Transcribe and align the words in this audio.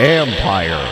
Empire. 0.00 0.82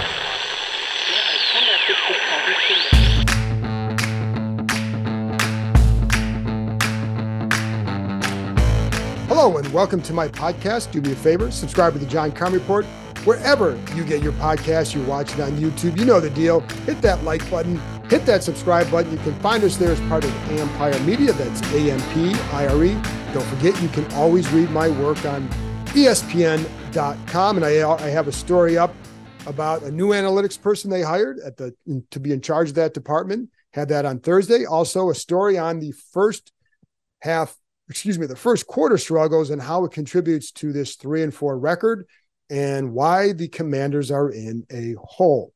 Hello, 9.27 9.57
and 9.57 9.73
welcome 9.73 10.01
to 10.03 10.13
my 10.13 10.29
podcast. 10.29 10.93
Do 10.93 11.01
me 11.01 11.11
a 11.11 11.17
favor, 11.17 11.51
subscribe 11.51 11.95
to 11.95 11.99
the 11.99 12.07
John 12.07 12.31
Keim 12.31 12.53
Report 12.53 12.87
wherever 13.25 13.77
you 13.97 14.05
get 14.05 14.23
your 14.23 14.33
podcast. 14.35 14.95
You're 14.95 15.05
watching 15.07 15.41
on 15.41 15.53
YouTube. 15.53 15.99
You 15.99 16.05
know 16.05 16.21
the 16.21 16.31
deal. 16.31 16.61
Hit 16.87 17.03
that 17.03 17.25
like 17.25 17.49
button, 17.51 17.81
hit 18.09 18.25
that 18.27 18.45
subscribe 18.45 18.89
button. 18.89 19.11
You 19.11 19.19
can 19.19 19.35
find 19.41 19.65
us 19.65 19.77
there 19.77 19.91
as 19.91 20.01
part 20.03 20.23
of 20.23 20.31
Ampire 20.51 21.01
Media. 21.01 21.33
That's 21.33 21.61
A 21.73 21.91
M 21.91 22.01
P 22.15 22.33
I 22.53 22.69
R 22.69 22.85
E. 22.85 22.93
Don't 23.33 23.47
forget, 23.47 23.83
you 23.83 23.89
can 23.89 24.11
always 24.13 24.49
read 24.53 24.71
my 24.71 24.89
work 24.89 25.25
on 25.25 25.49
ESPN.com. 25.93 27.57
And 27.57 27.65
I, 27.65 27.91
I 27.91 28.09
have 28.09 28.29
a 28.29 28.33
story 28.33 28.79
up 28.79 28.95
about 29.47 29.83
a 29.83 29.91
new 29.91 30.09
analytics 30.09 30.61
person 30.61 30.91
they 30.91 31.03
hired 31.03 31.39
at 31.45 31.57
the 31.57 31.75
to 32.11 32.21
be 32.21 32.33
in 32.33 32.41
charge 32.41 32.71
of 32.71 32.75
that 32.77 32.95
department. 32.95 33.51
Had 33.73 33.89
that 33.89 34.05
on 34.05 34.21
Thursday. 34.21 34.65
Also, 34.65 35.11
a 35.11 35.15
story 35.15 35.59
on 35.59 35.81
the 35.81 35.93
first 36.13 36.53
half 37.21 37.57
excuse 37.89 38.19
me, 38.19 38.27
the 38.27 38.35
first 38.35 38.67
quarter 38.67 38.97
struggles 38.97 39.51
and 39.51 39.61
how 39.61 39.85
it 39.85 39.93
contributes 39.93 40.51
to 40.51 40.73
this 40.73 40.97
three 40.97 41.23
and 41.23 41.35
four 41.35 41.59
record 41.59 42.07
and 42.49 42.93
why 42.93 43.33
the 43.33 43.49
commanders 43.49 44.11
are 44.11 44.31
in 44.31 44.65
a 44.71 44.95
hole. 44.99 45.53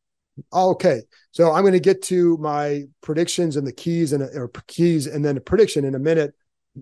Okay, 0.52 1.00
so 1.30 1.52
I'm 1.52 1.62
going 1.62 1.72
to 1.72 1.80
get 1.80 2.02
to 2.02 2.36
my 2.36 2.84
predictions 3.00 3.56
and 3.56 3.66
the 3.66 3.72
keys 3.72 4.12
and 4.12 4.22
or 4.22 4.50
keys 4.66 5.06
and 5.06 5.24
then 5.24 5.38
a 5.38 5.40
prediction 5.40 5.86
in 5.86 5.94
a 5.94 5.98
minute. 5.98 6.34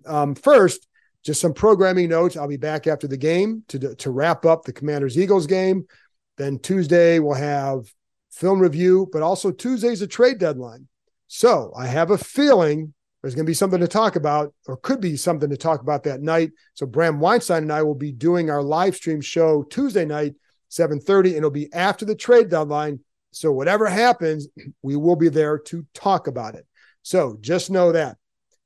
Um, 0.07 0.35
first, 0.35 0.89
just 1.25 1.41
some 1.41 1.55
programming 1.55 2.11
notes. 2.11 2.37
I'll 2.37 2.49
be 2.49 2.57
back 2.57 2.87
after 2.87 3.09
the 3.09 3.17
game 3.17 3.65
to 3.69 3.95
to 3.95 4.11
wrap 4.11 4.45
up 4.45 4.65
the 4.65 4.73
Commanders 4.73 5.19
Eagles 5.19 5.47
game. 5.47 5.87
Then 6.37 6.59
Tuesday 6.59 7.19
we'll 7.19 7.35
have 7.35 7.93
film 8.31 8.61
review, 8.61 9.09
but 9.13 9.23
also 9.23 9.51
Tuesday's 9.51 10.03
a 10.03 10.07
trade 10.07 10.39
deadline. 10.39 10.89
So 11.29 11.73
I 11.77 11.87
have 11.87 12.11
a 12.11 12.19
feeling 12.19 12.95
there's 13.23 13.35
going 13.35 13.47
to 13.47 13.51
be 13.51 13.55
something 13.55 13.81
to 13.81 13.89
talk 13.89 14.17
about, 14.17 14.53
or 14.69 14.77
could 14.77 15.01
be 15.01 15.17
something 15.17 15.49
to 15.49 15.57
talk 15.57 15.81
about 15.81 16.03
that 16.03 16.21
night. 16.21 16.51
So 16.75 16.85
Bram 16.85 17.21
Weinstein 17.21 17.63
and 17.63 17.73
I 17.73 17.83
will 17.83 17.95
be 17.95 18.13
doing 18.13 18.51
our 18.51 18.63
live 18.63 18.95
stream 18.95 19.23
show 19.23 19.63
Tuesday 19.63 20.05
night, 20.05 20.35
7:30, 20.71 21.29
and 21.29 21.37
it'll 21.39 21.51
be 21.51 21.73
after 21.73 22.05
the 22.05 22.15
trade 22.15 22.51
deadline. 22.51 23.01
So 23.31 23.51
whatever 23.51 23.87
happens, 23.87 24.49
we 24.83 24.97
will 24.97 25.17
be 25.17 25.31
there 25.31 25.59
to 25.59 25.87
talk 25.95 26.27
about 26.27 26.55
it. 26.55 26.67
So 27.03 27.39
just 27.41 27.71
know 27.71 27.93
that. 27.93 28.19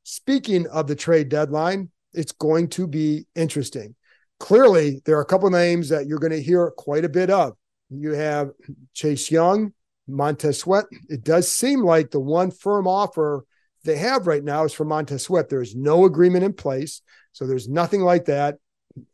Speaking 0.02 0.66
of 0.66 0.88
the 0.88 0.96
trade 0.96 1.28
deadline, 1.28 1.90
it's 2.12 2.32
going 2.32 2.68
to 2.70 2.86
be 2.86 3.26
interesting. 3.34 3.94
Clearly, 4.40 5.00
there 5.04 5.16
are 5.18 5.22
a 5.22 5.26
couple 5.26 5.50
names 5.50 5.88
that 5.88 6.06
you're 6.06 6.18
going 6.18 6.32
to 6.32 6.42
hear 6.42 6.70
quite 6.70 7.04
a 7.04 7.08
bit 7.08 7.30
of. 7.30 7.54
You 7.90 8.12
have 8.12 8.50
Chase 8.94 9.30
Young, 9.30 9.72
Montez 10.06 10.58
Sweat. 10.58 10.84
It 11.08 11.24
does 11.24 11.50
seem 11.50 11.82
like 11.82 12.10
the 12.10 12.20
one 12.20 12.50
firm 12.50 12.86
offer 12.86 13.44
they 13.84 13.96
have 13.96 14.26
right 14.26 14.44
now 14.44 14.64
is 14.64 14.72
for 14.72 14.84
Montez 14.84 15.22
Sweat. 15.22 15.48
There 15.48 15.62
is 15.62 15.74
no 15.74 16.04
agreement 16.04 16.44
in 16.44 16.52
place. 16.52 17.02
So 17.32 17.46
there's 17.46 17.68
nothing 17.68 18.02
like 18.02 18.26
that. 18.26 18.56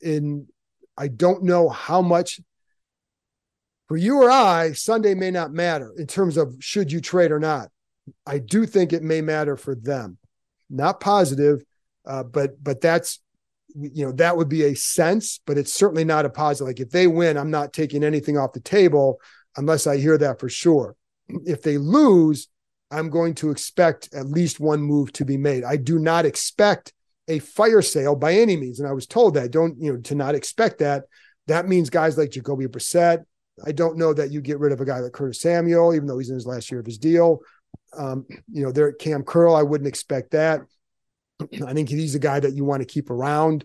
In 0.00 0.46
I 0.96 1.08
don't 1.08 1.44
know 1.44 1.68
how 1.68 2.02
much 2.02 2.40
for 3.88 3.96
you 3.96 4.22
or 4.22 4.30
I, 4.30 4.72
Sunday 4.72 5.14
may 5.14 5.30
not 5.30 5.52
matter 5.52 5.92
in 5.98 6.06
terms 6.06 6.36
of 6.36 6.56
should 6.60 6.90
you 6.90 7.00
trade 7.00 7.32
or 7.32 7.40
not. 7.40 7.68
I 8.26 8.38
do 8.38 8.66
think 8.66 8.92
it 8.92 9.02
may 9.02 9.20
matter 9.20 9.56
for 9.56 9.74
them. 9.74 10.18
Not 10.70 11.00
positive, 11.00 11.62
uh, 12.06 12.22
but 12.22 12.62
but 12.62 12.80
that's 12.80 13.20
you 13.74 14.04
know 14.04 14.12
that 14.12 14.36
would 14.36 14.48
be 14.48 14.64
a 14.64 14.74
sense, 14.74 15.40
but 15.46 15.58
it's 15.58 15.72
certainly 15.72 16.04
not 16.04 16.24
a 16.24 16.30
positive. 16.30 16.68
Like 16.68 16.80
if 16.80 16.90
they 16.90 17.06
win, 17.06 17.36
I'm 17.36 17.50
not 17.50 17.72
taking 17.72 18.04
anything 18.04 18.38
off 18.38 18.52
the 18.52 18.60
table 18.60 19.18
unless 19.56 19.86
I 19.86 19.96
hear 19.96 20.18
that 20.18 20.40
for 20.40 20.48
sure. 20.48 20.96
If 21.28 21.62
they 21.62 21.78
lose, 21.78 22.48
I'm 22.90 23.10
going 23.10 23.34
to 23.36 23.50
expect 23.50 24.14
at 24.14 24.26
least 24.26 24.60
one 24.60 24.80
move 24.80 25.12
to 25.14 25.24
be 25.24 25.36
made. 25.36 25.64
I 25.64 25.76
do 25.76 25.98
not 25.98 26.24
expect 26.24 26.92
a 27.28 27.38
fire 27.38 27.82
sale 27.82 28.14
by 28.14 28.34
any 28.34 28.56
means. 28.56 28.80
And 28.80 28.88
I 28.88 28.92
was 28.92 29.06
told 29.06 29.34
that 29.34 29.50
don't, 29.50 29.80
you 29.80 29.92
know, 29.92 30.00
to 30.02 30.14
not 30.14 30.34
expect 30.34 30.78
that. 30.78 31.04
That 31.46 31.66
means 31.66 31.90
guys 31.90 32.18
like 32.18 32.30
Jacoby 32.30 32.66
Brissett. 32.66 33.24
I 33.64 33.72
don't 33.72 33.96
know 33.96 34.12
that 34.12 34.30
you 34.30 34.40
get 34.40 34.58
rid 34.58 34.72
of 34.72 34.80
a 34.80 34.84
guy 34.84 34.98
like 34.98 35.12
Curtis 35.12 35.40
Samuel, 35.40 35.94
even 35.94 36.06
though 36.06 36.18
he's 36.18 36.28
in 36.28 36.34
his 36.34 36.46
last 36.46 36.70
year 36.70 36.80
of 36.80 36.86
his 36.86 36.98
deal. 36.98 37.40
Um, 37.96 38.26
you 38.50 38.64
know, 38.64 38.72
there 38.72 38.88
at 38.88 38.98
Kam 38.98 39.22
Curl, 39.22 39.54
I 39.54 39.62
wouldn't 39.62 39.88
expect 39.88 40.32
that. 40.32 40.60
I 41.40 41.72
think 41.72 41.88
he's 41.88 42.14
a 42.14 42.20
guy 42.20 42.40
that 42.40 42.54
you 42.54 42.64
want 42.64 42.82
to 42.82 42.86
keep 42.86 43.10
around 43.10 43.64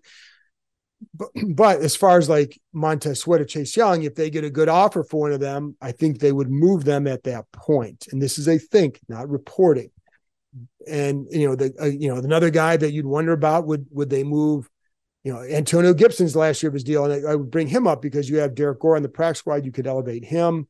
but, 1.13 1.30
but 1.53 1.81
as 1.81 1.96
far 1.96 2.18
as 2.18 2.30
like 2.30 2.59
Montez 2.74 3.22
Sweat 3.22 3.41
or 3.41 3.46
Chase 3.46 3.75
Young, 3.75 4.03
if 4.03 4.16
they 4.16 4.30
get 4.30 4.44
a 4.44 4.50
good 4.50 4.69
offer 4.69 5.03
for 5.03 5.22
one 5.22 5.31
of 5.31 5.40
them, 5.40 5.75
I 5.81 5.91
think 5.91 6.19
they 6.19 6.31
would 6.31 6.50
move 6.50 6.84
them 6.84 7.08
at 7.08 7.24
that 7.24 7.52
point. 7.52 8.08
And 8.12 8.22
this 8.22 8.38
is 8.38 8.47
a 8.47 8.58
think, 8.58 9.00
not 9.08 9.29
reporting. 9.29 9.91
And 10.88 11.28
you 11.29 11.47
know 11.47 11.56
the 11.56 11.74
uh, 11.79 11.85
you 11.85 12.09
know 12.09 12.16
another 12.16 12.50
guy 12.50 12.75
that 12.75 12.91
you'd 12.91 13.06
wonder 13.06 13.34
about 13.34 13.68
would 13.68 13.85
would 13.91 14.09
they 14.09 14.24
move? 14.24 14.68
You 15.24 15.34
know 15.34 15.41
Antonio 15.41 15.94
Gibson's 15.94 16.35
last 16.35 16.63
year 16.63 16.69
of 16.69 16.74
his 16.74 16.84
deal, 16.84 17.06
and 17.06 17.28
I, 17.28 17.31
I 17.31 17.35
would 17.35 17.52
bring 17.52 17.68
him 17.68 17.85
up 17.85 18.02
because 18.02 18.28
you 18.28 18.38
have 18.38 18.56
Derrick 18.56 18.79
Gore 18.79 18.96
on 18.96 19.03
the 19.03 19.09
practice 19.09 19.40
squad. 19.40 19.66
You 19.66 19.72
could 19.72 19.85
elevate 19.85 20.25
him, 20.25 20.68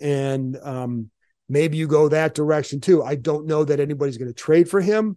and 0.00 0.56
um, 0.64 1.10
maybe 1.48 1.76
you 1.76 1.86
go 1.86 2.08
that 2.08 2.34
direction 2.34 2.80
too. 2.80 3.04
I 3.04 3.14
don't 3.14 3.46
know 3.46 3.62
that 3.64 3.78
anybody's 3.78 4.18
going 4.18 4.32
to 4.32 4.34
trade 4.34 4.68
for 4.68 4.80
him 4.80 5.16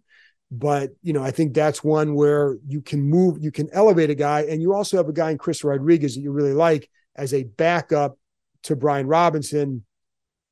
but 0.52 0.92
you 1.02 1.14
know, 1.14 1.24
I 1.24 1.32
think 1.32 1.54
that's 1.54 1.84
one 1.84 2.16
where 2.16 2.58
you 2.66 2.82
can 2.82 3.02
move, 3.02 3.44
you 3.44 3.52
can 3.52 3.70
elevate 3.74 4.10
a 4.10 4.16
guy, 4.16 4.42
and 4.42 4.62
you 4.62 4.74
also 4.74 4.98
have 4.98 5.10
a 5.10 5.14
guy 5.14 5.32
in 5.32 5.38
Chris 5.38 5.64
Rodriguez 5.64 6.16
that 6.16 6.22
you 6.22 6.32
really 6.32 6.54
like 6.54 6.90
as 7.16 7.34
a 7.34 7.44
backup 7.44 8.18
to 8.64 8.76
Brian 8.76 9.08
Robinson. 9.08 9.84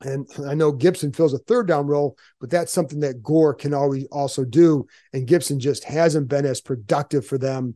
And 0.01 0.27
I 0.45 0.53
know 0.53 0.71
Gibson 0.71 1.13
fills 1.13 1.33
a 1.33 1.39
third 1.39 1.67
down 1.67 1.87
role, 1.87 2.17
but 2.41 2.49
that's 2.49 2.73
something 2.73 2.99
that 2.99 3.23
Gore 3.23 3.53
can 3.53 3.73
always 3.73 4.05
also 4.11 4.43
do. 4.43 4.85
And 5.13 5.27
Gibson 5.27 5.59
just 5.59 5.85
hasn't 5.85 6.27
been 6.27 6.45
as 6.45 6.59
productive 6.59 7.25
for 7.25 7.37
them 7.37 7.75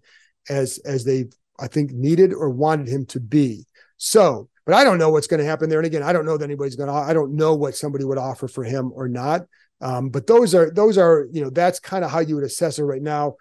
as 0.49 0.79
as 0.79 1.05
they 1.05 1.25
I 1.59 1.67
think 1.67 1.91
needed 1.91 2.33
or 2.33 2.49
wanted 2.49 2.87
him 2.87 3.05
to 3.07 3.19
be. 3.19 3.65
So, 3.97 4.49
but 4.65 4.75
I 4.75 4.83
don't 4.83 4.97
know 4.97 5.09
what's 5.09 5.27
going 5.27 5.39
to 5.39 5.45
happen 5.45 5.69
there. 5.69 5.79
And 5.79 5.85
again, 5.85 6.03
I 6.03 6.13
don't 6.13 6.25
know 6.25 6.37
that 6.37 6.43
anybody's 6.43 6.75
going 6.75 6.89
to. 6.89 6.95
I 6.95 7.13
don't 7.13 7.35
know 7.35 7.55
what 7.55 7.75
somebody 7.75 8.03
would 8.03 8.17
offer 8.17 8.47
for 8.47 8.63
him 8.63 8.91
or 8.93 9.07
not. 9.07 9.45
Um, 9.81 10.09
but 10.09 10.27
those 10.27 10.53
are 10.53 10.71
those 10.71 10.97
are 10.97 11.27
you 11.31 11.41
know 11.41 11.49
that's 11.49 11.79
kind 11.79 12.03
of 12.03 12.11
how 12.11 12.19
you 12.19 12.35
would 12.35 12.43
assess 12.43 12.79
it 12.79 12.83
right 12.83 13.01
now. 13.01 13.35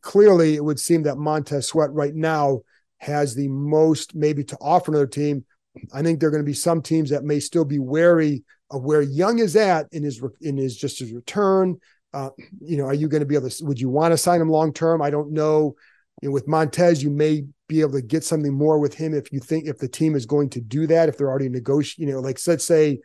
Clearly, 0.00 0.54
it 0.54 0.64
would 0.64 0.78
seem 0.78 1.02
that 1.02 1.16
Montez 1.16 1.68
Sweat 1.68 1.92
right 1.92 2.14
now 2.14 2.60
has 2.98 3.34
the 3.34 3.48
most 3.48 4.14
maybe 4.14 4.44
to 4.44 4.56
offer 4.60 4.90
another 4.90 5.06
team. 5.06 5.44
I 5.92 6.02
think 6.02 6.18
there 6.18 6.28
are 6.28 6.32
going 6.32 6.42
to 6.42 6.46
be 6.46 6.54
some 6.54 6.80
teams 6.80 7.10
that 7.10 7.24
may 7.24 7.40
still 7.40 7.64
be 7.64 7.78
wary 7.78 8.44
of 8.70 8.82
where 8.82 9.02
Young 9.02 9.38
is 9.38 9.56
at 9.56 9.86
in 9.92 10.02
his 10.02 10.22
in 10.40 10.56
his 10.56 10.76
just 10.76 10.98
his 10.98 11.12
return. 11.12 11.78
Uh, 12.14 12.30
you 12.60 12.78
know, 12.78 12.86
are 12.86 12.94
you 12.94 13.08
going 13.08 13.20
to 13.20 13.26
be 13.26 13.34
able 13.34 13.50
to? 13.50 13.64
Would 13.64 13.80
you 13.80 13.90
want 13.90 14.12
to 14.12 14.18
sign 14.18 14.40
him 14.40 14.48
long 14.48 14.72
term? 14.72 15.02
I 15.02 15.10
don't 15.10 15.32
know. 15.32 15.74
You 16.22 16.28
know, 16.28 16.32
with 16.32 16.48
Montez, 16.48 17.02
you 17.02 17.10
may 17.10 17.44
be 17.68 17.82
able 17.82 17.92
to 17.92 18.00
get 18.00 18.24
something 18.24 18.54
more 18.54 18.78
with 18.78 18.94
him 18.94 19.12
if 19.12 19.30
you 19.32 19.40
think 19.40 19.66
if 19.66 19.78
the 19.78 19.88
team 19.88 20.14
is 20.14 20.24
going 20.24 20.48
to 20.50 20.60
do 20.60 20.86
that. 20.86 21.10
If 21.10 21.18
they're 21.18 21.28
already 21.28 21.50
negotiating, 21.50 22.08
you 22.08 22.14
know, 22.14 22.20
like 22.20 22.40
let's 22.46 22.64
say, 22.64 23.00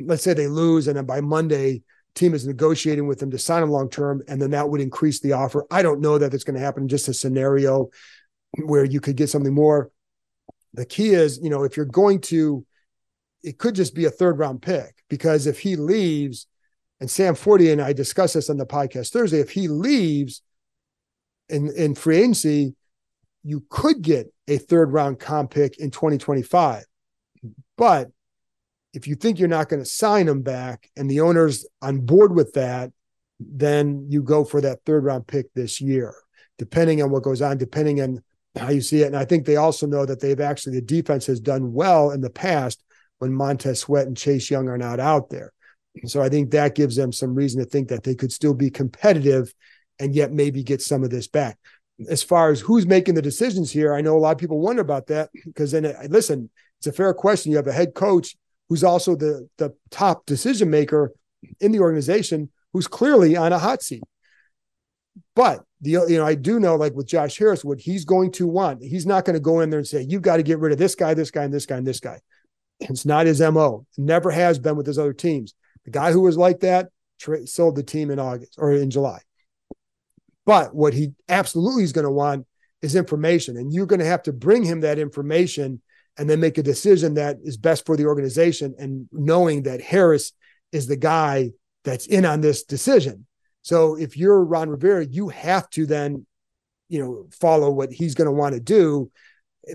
let's 0.00 0.22
say 0.22 0.34
they 0.34 0.46
lose 0.46 0.86
and 0.86 0.96
then 0.96 1.06
by 1.06 1.20
Monday 1.20 1.82
team 2.14 2.34
is 2.34 2.46
negotiating 2.46 3.06
with 3.06 3.18
them 3.18 3.30
to 3.30 3.38
sign 3.38 3.62
him 3.62 3.70
long 3.70 3.88
term, 3.88 4.22
and 4.28 4.40
then 4.40 4.50
that 4.50 4.68
would 4.68 4.80
increase 4.80 5.20
the 5.20 5.32
offer. 5.32 5.66
I 5.70 5.82
don't 5.82 6.00
know 6.00 6.18
that 6.18 6.34
it's 6.34 6.44
going 6.44 6.56
to 6.56 6.60
happen. 6.60 6.88
Just 6.88 7.08
a 7.08 7.14
scenario 7.14 7.90
where 8.64 8.84
you 8.84 9.00
could 9.00 9.16
get 9.16 9.30
something 9.30 9.54
more. 9.54 9.90
The 10.74 10.84
key 10.84 11.10
is, 11.10 11.38
you 11.42 11.50
know, 11.50 11.64
if 11.64 11.76
you're 11.76 11.86
going 11.86 12.20
to, 12.22 12.64
it 13.42 13.58
could 13.58 13.74
just 13.74 13.94
be 13.94 14.04
a 14.04 14.10
third 14.10 14.38
round 14.38 14.62
pick 14.62 15.02
because 15.08 15.46
if 15.46 15.58
he 15.58 15.76
leaves, 15.76 16.46
and 17.00 17.10
Sam 17.10 17.34
Fortier 17.34 17.72
and 17.72 17.82
I 17.82 17.92
discussed 17.92 18.34
this 18.34 18.48
on 18.48 18.58
the 18.58 18.66
podcast 18.66 19.10
Thursday, 19.10 19.40
if 19.40 19.50
he 19.50 19.68
leaves 19.68 20.42
in 21.48 21.72
in 21.76 21.94
free 21.94 22.18
agency, 22.18 22.74
you 23.42 23.64
could 23.68 24.02
get 24.02 24.32
a 24.48 24.58
third 24.58 24.92
round 24.92 25.18
comp 25.18 25.50
pick 25.50 25.78
in 25.78 25.90
2025. 25.90 26.84
But 27.76 28.10
if 28.92 29.06
you 29.06 29.14
think 29.14 29.38
you're 29.38 29.48
not 29.48 29.68
going 29.68 29.82
to 29.82 29.88
sign 29.88 30.28
him 30.28 30.42
back 30.42 30.90
and 30.96 31.10
the 31.10 31.20
owner's 31.20 31.66
on 31.80 32.00
board 32.00 32.34
with 32.34 32.52
that, 32.54 32.90
then 33.40 34.06
you 34.08 34.22
go 34.22 34.44
for 34.44 34.60
that 34.60 34.80
third 34.84 35.04
round 35.04 35.26
pick 35.26 35.52
this 35.54 35.80
year, 35.80 36.14
depending 36.58 37.02
on 37.02 37.10
what 37.10 37.22
goes 37.22 37.42
on, 37.42 37.58
depending 37.58 38.00
on 38.00 38.22
how 38.56 38.70
you 38.70 38.80
see 38.80 39.02
it. 39.02 39.06
And 39.06 39.16
I 39.16 39.24
think 39.24 39.46
they 39.46 39.56
also 39.56 39.86
know 39.86 40.04
that 40.04 40.20
they've 40.20 40.40
actually, 40.40 40.74
the 40.74 40.82
defense 40.82 41.26
has 41.26 41.40
done 41.40 41.72
well 41.72 42.10
in 42.10 42.20
the 42.20 42.30
past 42.30 42.84
when 43.18 43.32
Montez 43.32 43.80
Sweat 43.80 44.06
and 44.06 44.16
Chase 44.16 44.50
Young 44.50 44.68
are 44.68 44.78
not 44.78 45.00
out 45.00 45.30
there. 45.30 45.52
So 46.04 46.22
I 46.22 46.28
think 46.28 46.50
that 46.50 46.74
gives 46.74 46.96
them 46.96 47.12
some 47.12 47.34
reason 47.34 47.62
to 47.62 47.68
think 47.68 47.88
that 47.88 48.02
they 48.02 48.14
could 48.14 48.32
still 48.32 48.54
be 48.54 48.70
competitive 48.70 49.52
and 49.98 50.14
yet 50.14 50.32
maybe 50.32 50.62
get 50.62 50.82
some 50.82 51.04
of 51.04 51.10
this 51.10 51.28
back. 51.28 51.58
As 52.08 52.22
far 52.22 52.50
as 52.50 52.60
who's 52.60 52.86
making 52.86 53.14
the 53.14 53.22
decisions 53.22 53.70
here, 53.70 53.94
I 53.94 54.00
know 54.00 54.16
a 54.16 54.18
lot 54.18 54.32
of 54.32 54.38
people 54.38 54.60
wonder 54.60 54.82
about 54.82 55.06
that 55.08 55.30
because 55.44 55.72
then, 55.72 55.94
listen, 56.08 56.50
it's 56.78 56.86
a 56.86 56.92
fair 56.92 57.14
question. 57.14 57.52
You 57.52 57.58
have 57.58 57.66
a 57.66 57.72
head 57.72 57.94
coach 57.94 58.36
who's 58.72 58.82
also 58.82 59.14
the 59.14 59.46
the 59.58 59.74
top 59.90 60.24
decision 60.24 60.70
maker 60.70 61.12
in 61.60 61.72
the 61.72 61.80
organization, 61.80 62.48
who's 62.72 62.88
clearly 62.88 63.36
on 63.36 63.52
a 63.52 63.58
hot 63.58 63.82
seat. 63.82 64.02
But 65.36 65.62
the 65.82 65.90
you 65.90 66.16
know 66.16 66.24
I 66.24 66.34
do 66.34 66.58
know 66.58 66.76
like 66.76 66.94
with 66.94 67.06
Josh 67.06 67.36
Harris 67.36 67.66
what 67.66 67.78
he's 67.78 68.06
going 68.06 68.32
to 68.32 68.46
want. 68.46 68.82
He's 68.82 69.04
not 69.04 69.26
going 69.26 69.34
to 69.34 69.40
go 69.40 69.60
in 69.60 69.68
there 69.68 69.80
and 69.80 69.86
say 69.86 70.06
you've 70.08 70.22
got 70.22 70.38
to 70.38 70.42
get 70.42 70.58
rid 70.58 70.72
of 70.72 70.78
this 70.78 70.94
guy, 70.94 71.12
this 71.12 71.30
guy, 71.30 71.44
and 71.44 71.52
this 71.52 71.66
guy, 71.66 71.76
and 71.76 71.86
this 71.86 72.00
guy. 72.00 72.18
It's 72.80 73.04
not 73.04 73.26
his 73.26 73.42
mo. 73.42 73.84
Never 73.98 74.30
has 74.30 74.58
been 74.58 74.76
with 74.76 74.86
his 74.86 74.98
other 74.98 75.12
teams. 75.12 75.52
The 75.84 75.90
guy 75.90 76.10
who 76.10 76.22
was 76.22 76.38
like 76.38 76.60
that 76.60 76.88
tra- 77.20 77.46
sold 77.46 77.76
the 77.76 77.82
team 77.82 78.10
in 78.10 78.18
August 78.18 78.54
or 78.56 78.72
in 78.72 78.88
July. 78.88 79.20
But 80.46 80.74
what 80.74 80.94
he 80.94 81.12
absolutely 81.28 81.84
is 81.84 81.92
going 81.92 82.06
to 82.06 82.10
want 82.10 82.46
is 82.80 82.96
information, 82.96 83.58
and 83.58 83.70
you're 83.70 83.84
going 83.84 84.00
to 84.00 84.06
have 84.06 84.22
to 84.22 84.32
bring 84.32 84.64
him 84.64 84.80
that 84.80 84.98
information 84.98 85.82
and 86.18 86.28
then 86.28 86.40
make 86.40 86.58
a 86.58 86.62
decision 86.62 87.14
that 87.14 87.38
is 87.42 87.56
best 87.56 87.86
for 87.86 87.96
the 87.96 88.06
organization. 88.06 88.74
And 88.78 89.08
knowing 89.12 89.62
that 89.64 89.80
Harris 89.80 90.32
is 90.70 90.86
the 90.86 90.96
guy 90.96 91.52
that's 91.84 92.06
in 92.06 92.24
on 92.24 92.40
this 92.40 92.64
decision. 92.64 93.26
So 93.62 93.96
if 93.96 94.16
you're 94.16 94.44
Ron 94.44 94.70
Rivera, 94.70 95.04
you 95.04 95.28
have 95.28 95.68
to 95.70 95.86
then, 95.86 96.26
you 96.88 97.02
know, 97.02 97.26
follow 97.30 97.70
what 97.70 97.92
he's 97.92 98.14
going 98.14 98.26
to 98.26 98.32
want 98.32 98.54
to 98.54 98.60
do, 98.60 99.10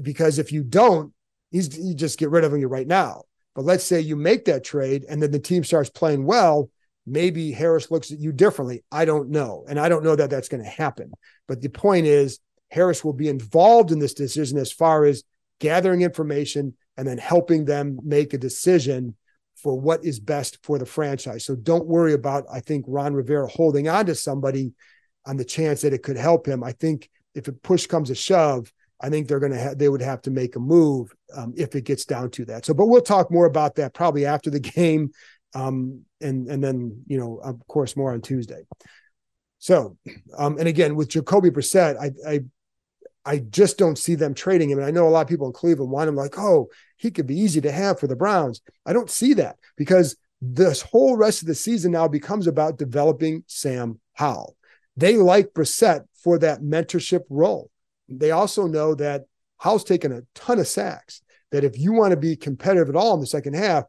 because 0.02 0.40
if 0.40 0.52
you 0.52 0.64
don't, 0.64 1.14
he's 1.52 1.78
you 1.78 1.96
just 1.96 2.20
get 2.20 2.30
rid 2.30 2.44
of 2.44 2.54
him 2.54 2.62
right 2.64 2.88
now. 2.88 3.24
But 3.56 3.66
let's 3.66 3.84
say 3.84 4.02
you 4.02 4.16
make 4.16 4.46
that 4.46 4.64
trade 4.64 5.06
and 5.10 5.22
then 5.22 5.32
the 5.32 5.40
team 5.40 5.64
starts 5.64 5.90
playing 5.90 6.26
well, 6.26 6.70
maybe 7.06 7.52
Harris 7.52 7.90
looks 7.90 8.12
at 8.12 8.20
you 8.20 8.32
differently. 8.32 8.84
I 8.92 9.06
don't 9.06 9.30
know, 9.30 9.66
and 9.68 9.80
I 9.80 9.90
don't 9.90 10.04
know 10.04 10.16
that 10.16 10.30
that's 10.30 10.50
going 10.50 10.64
to 10.64 10.70
happen. 10.70 11.12
But 11.48 11.62
the 11.62 11.70
point 11.70 12.06
is, 12.06 12.40
Harris 12.70 13.04
will 13.04 13.14
be 13.14 13.30
involved 13.30 13.92
in 13.92 14.00
this 14.00 14.14
decision 14.14 14.58
as 14.58 14.72
far 14.72 15.06
as 15.06 15.24
gathering 15.60 16.02
information 16.02 16.76
and 16.98 17.08
then 17.08 17.18
helping 17.18 17.66
them 17.66 18.00
make 18.04 18.34
a 18.34 18.38
decision 18.38 19.16
for 19.56 19.80
what 19.80 20.06
is 20.06 20.20
best 20.20 20.60
for 20.64 20.78
the 20.78 20.86
franchise. 20.86 21.46
So 21.46 21.56
don't 21.56 21.88
worry 21.88 22.14
about, 22.14 22.46
I 22.52 22.60
think, 22.60 22.86
Ron 22.88 23.14
Rivera 23.14 23.48
holding 23.48 23.88
on 23.88 24.06
to 24.06 24.16
somebody 24.16 24.74
on 25.26 25.38
the 25.38 25.46
chance 25.46 25.82
that 25.82 25.94
it 25.94 26.04
could 26.04 26.18
help 26.18 26.48
him. 26.48 26.64
I 26.64 26.72
think 26.72 27.10
if 27.34 27.48
a 27.48 27.52
push 27.52 27.88
comes 27.88 28.10
to 28.10 28.16
shove, 28.16 28.72
I 29.02 29.10
think 29.10 29.28
they're 29.28 29.40
going 29.40 29.52
to 29.52 29.60
have, 29.60 29.78
they 29.78 29.90
would 29.90 30.02
have 30.02 30.22
to 30.24 30.32
make 30.32 30.56
a 30.56 30.60
move 30.60 31.14
um, 31.36 31.54
if 31.58 31.76
it 31.76 31.86
gets 31.86 32.06
down 32.06 32.32
to 32.32 32.46
that. 32.46 32.66
So, 32.66 32.74
but 32.74 32.88
we'll 32.88 33.02
talk 33.02 33.32
more 33.32 33.46
about 33.46 33.76
that 33.76 33.94
probably 33.94 34.26
after 34.26 34.50
the 34.50 34.60
game. 34.76 35.12
Um, 35.54 36.02
and, 36.22 36.48
and 36.48 36.64
then, 36.64 37.04
you 37.08 37.18
know, 37.18 37.40
of 37.44 37.66
course, 37.68 37.96
more 37.96 38.14
on 38.14 38.22
Tuesday. 38.22 38.64
So, 39.60 39.98
um, 40.38 40.58
and 40.58 40.68
again, 40.68 40.96
with 40.96 41.10
Jacoby 41.10 41.50
Brissett, 41.50 41.98
I, 42.00 42.12
I 42.30 42.40
I 43.28 43.40
just 43.40 43.78
don't 43.78 43.98
see 43.98 44.16
them 44.16 44.34
trading 44.34 44.70
him. 44.70 44.78
And 44.78 44.88
I 44.88 44.92
know 44.92 45.06
a 45.06 45.10
lot 45.10 45.22
of 45.22 45.28
people 45.28 45.48
in 45.48 45.54
Cleveland 45.54 45.92
want 45.92 46.08
him 46.08 46.16
like, 46.16 46.40
oh, 46.40 46.70
he 46.96 47.12
could 47.12 47.28
be 47.28 47.38
easy 47.38 47.60
to 47.60 47.72
have 47.72 48.00
for 48.00 48.08
the 48.08 48.16
Browns. 48.16 48.62
I 48.86 48.94
don't 48.94 49.10
see 49.10 49.34
that 49.34 49.58
because 49.76 50.16
this 50.42 50.82
whole 50.82 51.18
rest 51.18 51.42
of 51.42 51.48
the 51.50 51.56
season 51.56 51.92
now 51.92 52.08
becomes 52.08 52.48
about 52.48 52.78
developing 52.78 53.44
Sam 53.48 54.00
Howell. 54.14 54.56
They 54.96 55.18
like 55.18 55.54
Brissett 55.54 56.06
for 56.24 56.40
that 56.40 56.62
mentorship 56.62 57.24
role. 57.30 57.70
They 58.08 58.32
also 58.32 58.66
know 58.66 58.96
that 58.96 59.26
Howell's 59.58 59.84
taken 59.84 60.14
a 60.14 60.22
ton 60.34 60.60
of 60.60 60.68
sacks. 60.68 61.22
That 61.52 61.66
if 61.66 61.78
you 61.78 61.92
want 61.92 62.12
to 62.12 62.18
be 62.18 62.36
competitive 62.38 62.90
at 62.90 62.96
all 62.96 63.14
in 63.14 63.20
the 63.20 63.28
second 63.28 63.56
half, 63.56 63.84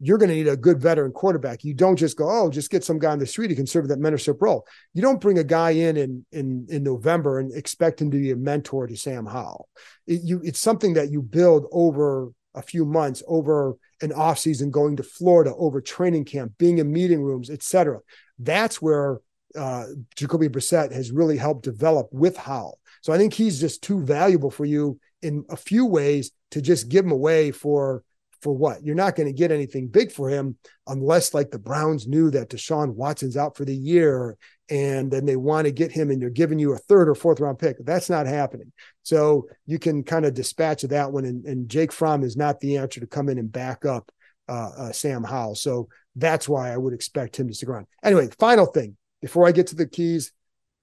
you're 0.00 0.18
going 0.18 0.30
to 0.30 0.34
need 0.34 0.48
a 0.48 0.56
good 0.56 0.80
veteran 0.80 1.12
quarterback. 1.12 1.64
You 1.64 1.74
don't 1.74 1.96
just 1.96 2.16
go, 2.16 2.28
oh, 2.28 2.50
just 2.50 2.70
get 2.70 2.84
some 2.84 2.98
guy 2.98 3.10
on 3.10 3.18
the 3.18 3.26
street 3.26 3.50
who 3.50 3.56
can 3.56 3.66
serve 3.66 3.88
that 3.88 3.98
mentorship 3.98 4.40
role. 4.40 4.66
You 4.94 5.02
don't 5.02 5.20
bring 5.20 5.38
a 5.38 5.44
guy 5.44 5.70
in 5.70 5.96
in 5.96 6.24
in, 6.32 6.66
in 6.70 6.82
November 6.82 7.38
and 7.38 7.54
expect 7.54 8.00
him 8.00 8.10
to 8.10 8.18
be 8.18 8.30
a 8.30 8.36
mentor 8.36 8.86
to 8.86 8.96
Sam 8.96 9.26
Howell. 9.26 9.68
It, 10.06 10.22
you, 10.22 10.40
it's 10.42 10.58
something 10.58 10.94
that 10.94 11.10
you 11.10 11.20
build 11.22 11.66
over 11.72 12.32
a 12.54 12.62
few 12.62 12.84
months, 12.84 13.22
over 13.26 13.76
an 14.00 14.10
offseason, 14.10 14.70
going 14.70 14.96
to 14.96 15.02
Florida, 15.02 15.54
over 15.56 15.80
training 15.80 16.24
camp, 16.24 16.52
being 16.58 16.78
in 16.78 16.92
meeting 16.92 17.22
rooms, 17.22 17.50
etc. 17.50 18.00
That's 18.38 18.80
where 18.80 19.20
uh, 19.56 19.86
Jacoby 20.16 20.48
Brissett 20.48 20.92
has 20.92 21.12
really 21.12 21.36
helped 21.36 21.64
develop 21.64 22.08
with 22.12 22.36
Howell. 22.36 22.78
So 23.02 23.12
I 23.12 23.18
think 23.18 23.34
he's 23.34 23.60
just 23.60 23.82
too 23.82 24.02
valuable 24.02 24.50
for 24.50 24.64
you 24.64 24.98
in 25.22 25.44
a 25.50 25.56
few 25.56 25.86
ways 25.86 26.30
to 26.52 26.62
just 26.62 26.88
give 26.88 27.04
him 27.04 27.12
away 27.12 27.50
for 27.50 28.04
for 28.42 28.52
what? 28.52 28.84
You're 28.84 28.94
not 28.94 29.16
going 29.16 29.28
to 29.28 29.32
get 29.32 29.52
anything 29.52 29.88
big 29.88 30.12
for 30.12 30.28
him 30.28 30.56
unless, 30.86 31.32
like 31.32 31.50
the 31.50 31.58
Browns 31.58 32.06
knew 32.06 32.30
that 32.30 32.50
Deshaun 32.50 32.94
Watson's 32.94 33.36
out 33.36 33.56
for 33.56 33.64
the 33.64 33.74
year 33.74 34.36
and 34.68 35.10
then 35.10 35.26
they 35.26 35.36
want 35.36 35.66
to 35.66 35.72
get 35.72 35.92
him 35.92 36.10
and 36.10 36.20
they're 36.20 36.30
giving 36.30 36.58
you 36.58 36.72
a 36.72 36.78
third 36.78 37.08
or 37.08 37.14
fourth 37.14 37.40
round 37.40 37.58
pick. 37.58 37.76
That's 37.80 38.10
not 38.10 38.26
happening. 38.26 38.72
So 39.02 39.48
you 39.66 39.78
can 39.78 40.02
kind 40.02 40.24
of 40.24 40.34
dispatch 40.34 40.84
of 40.84 40.90
that 40.90 41.12
one. 41.12 41.24
And, 41.24 41.44
and, 41.44 41.68
Jake 41.68 41.92
Fromm 41.92 42.22
is 42.22 42.36
not 42.36 42.60
the 42.60 42.78
answer 42.78 43.00
to 43.00 43.06
come 43.06 43.28
in 43.28 43.38
and 43.38 43.50
back 43.50 43.84
up 43.84 44.10
uh, 44.48 44.70
uh, 44.76 44.92
Sam 44.92 45.24
Howell. 45.24 45.56
So 45.56 45.88
that's 46.16 46.48
why 46.48 46.72
I 46.72 46.76
would 46.76 46.94
expect 46.94 47.38
him 47.38 47.48
to 47.48 47.54
stick 47.54 47.68
around. 47.68 47.86
Anyway, 48.02 48.28
final 48.38 48.66
thing 48.66 48.96
before 49.20 49.46
I 49.46 49.52
get 49.52 49.68
to 49.68 49.76
the 49.76 49.86
keys 49.86 50.32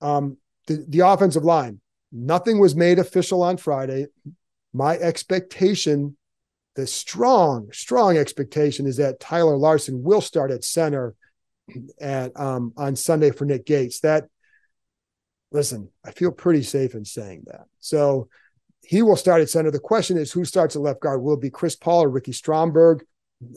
um, 0.02 0.38
the, 0.68 0.86
the 0.88 1.00
offensive 1.00 1.44
line, 1.44 1.82
nothing 2.12 2.60
was 2.60 2.76
made 2.76 3.00
official 3.00 3.44
on 3.44 3.58
Friday. 3.58 4.08
My 4.74 4.98
expectation 4.98 6.16
the 6.75 6.88
strong, 6.88 7.69
strong 7.71 8.18
expectation 8.18 8.86
is 8.86 8.98
that 8.98 9.19
Tyler 9.19 9.57
Larsen 9.57 10.04
will 10.04 10.21
start 10.21 10.51
at 10.51 10.63
center 10.63 11.16
at 12.00 12.38
um, 12.39 12.74
on 12.77 12.95
Sunday 12.95 13.31
for 13.31 13.45
Nick 13.45 13.66
Gates. 13.66 14.00
That 14.01 14.25
listen, 15.51 15.89
I 16.06 16.12
feel 16.12 16.31
pretty 16.31 16.63
safe 16.63 16.94
in 16.95 17.06
saying 17.06 17.44
that. 17.48 17.66
So 17.80 18.30
he 18.81 19.01
will 19.01 19.16
start 19.16 19.42
at 19.42 19.50
center. 19.50 19.71
The 19.71 19.80
question 19.80 20.18
is 20.18 20.31
who 20.31 20.45
starts 20.45 20.75
at 20.75 20.81
left 20.81 21.01
guard? 21.01 21.21
Will 21.21 21.36
it 21.36 21.42
be 21.42 21.50
Chris 21.50 21.75
Paul 21.75 22.04
or 22.04 22.10
Ricky 22.10 22.31
Stromberg? 22.31 23.04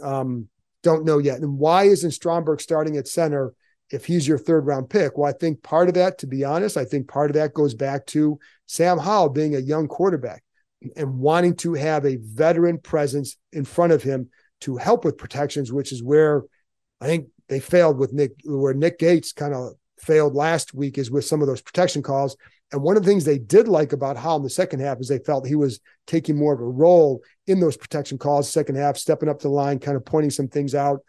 Um, 0.03 0.49
don't 0.83 1.05
know 1.05 1.19
yet. 1.19 1.41
And 1.41 1.59
why 1.59 1.85
isn't 1.85 2.11
Stromberg 2.11 2.61
starting 2.61 2.97
at 2.97 3.09
center 3.09 3.55
if 3.91 4.05
he's 4.05 4.27
your 4.27 4.39
third 4.39 4.67
round 4.67 4.91
pick? 4.91 5.17
Well, 5.17 5.29
I 5.29 5.33
think 5.33 5.63
part 5.63 5.89
of 5.89 5.95
that, 5.95 6.19
to 6.19 6.27
be 6.27 6.45
honest, 6.45 6.77
I 6.77 6.85
think 6.85 7.09
part 7.09 7.31
of 7.31 7.35
that 7.35 7.55
goes 7.55 7.75
back 7.75 8.07
to 8.07 8.39
Sam 8.67 8.99
Howell 8.99 9.31
being 9.31 9.55
a 9.55 9.61
young 9.61 9.87
quarterback 9.87 10.43
and 10.97 11.19
wanting 11.19 11.55
to 11.57 11.75
have 11.75 12.05
a 12.05 12.19
veteran 12.21 12.79
presence 12.79 13.37
in 13.53 13.65
front 13.65 13.93
of 13.93 14.03
him 14.03 14.29
to 14.63 14.77
help 14.77 15.05
with 15.05 15.19
protections, 15.19 15.73
which 15.73 15.93
is 15.93 16.03
where 16.03 16.45
I 17.01 17.07
think 17.07 17.29
they 17.49 17.61
failed 17.61 17.99
with 17.99 18.13
Nick, 18.13 18.33
where 18.45 18.75
Nick 18.75 18.99
Gates 18.99 19.33
kind 19.33 19.55
of 19.55 19.73
failed 19.99 20.35
last 20.35 20.75
week 20.75 20.99
is 20.99 21.11
with 21.11 21.25
some 21.25 21.41
of 21.41 21.49
those 21.49 21.63
protection 21.63 22.03
calls. 22.03 22.37
And 22.73 22.83
one 22.83 22.97
of 22.97 23.03
the 23.03 23.09
things 23.09 23.25
they 23.25 23.39
did 23.39 23.69
like 23.69 23.93
about 23.93 24.17
Howell 24.17 24.39
in 24.39 24.43
the 24.43 24.51
second 24.51 24.81
half 24.81 24.99
is 24.99 25.09
they 25.09 25.19
felt 25.19 25.47
he 25.47 25.55
was 25.55 25.81
taking 26.07 26.39
more 26.39 26.55
of 26.55 26.61
a 26.61 26.65
role 26.65 27.21
in 27.47 27.61
those 27.61 27.77
protection 27.77 28.19
calls, 28.19 28.51
second 28.51 28.77
half, 28.77 28.97
stepping 28.97 29.29
up 29.29 29.41
the 29.41 29.49
line, 29.49 29.79
kind 29.79 29.97
of 29.97 30.05
pointing 30.05 30.31
some 30.31 30.49
things 30.49 30.75
out. 30.75 31.01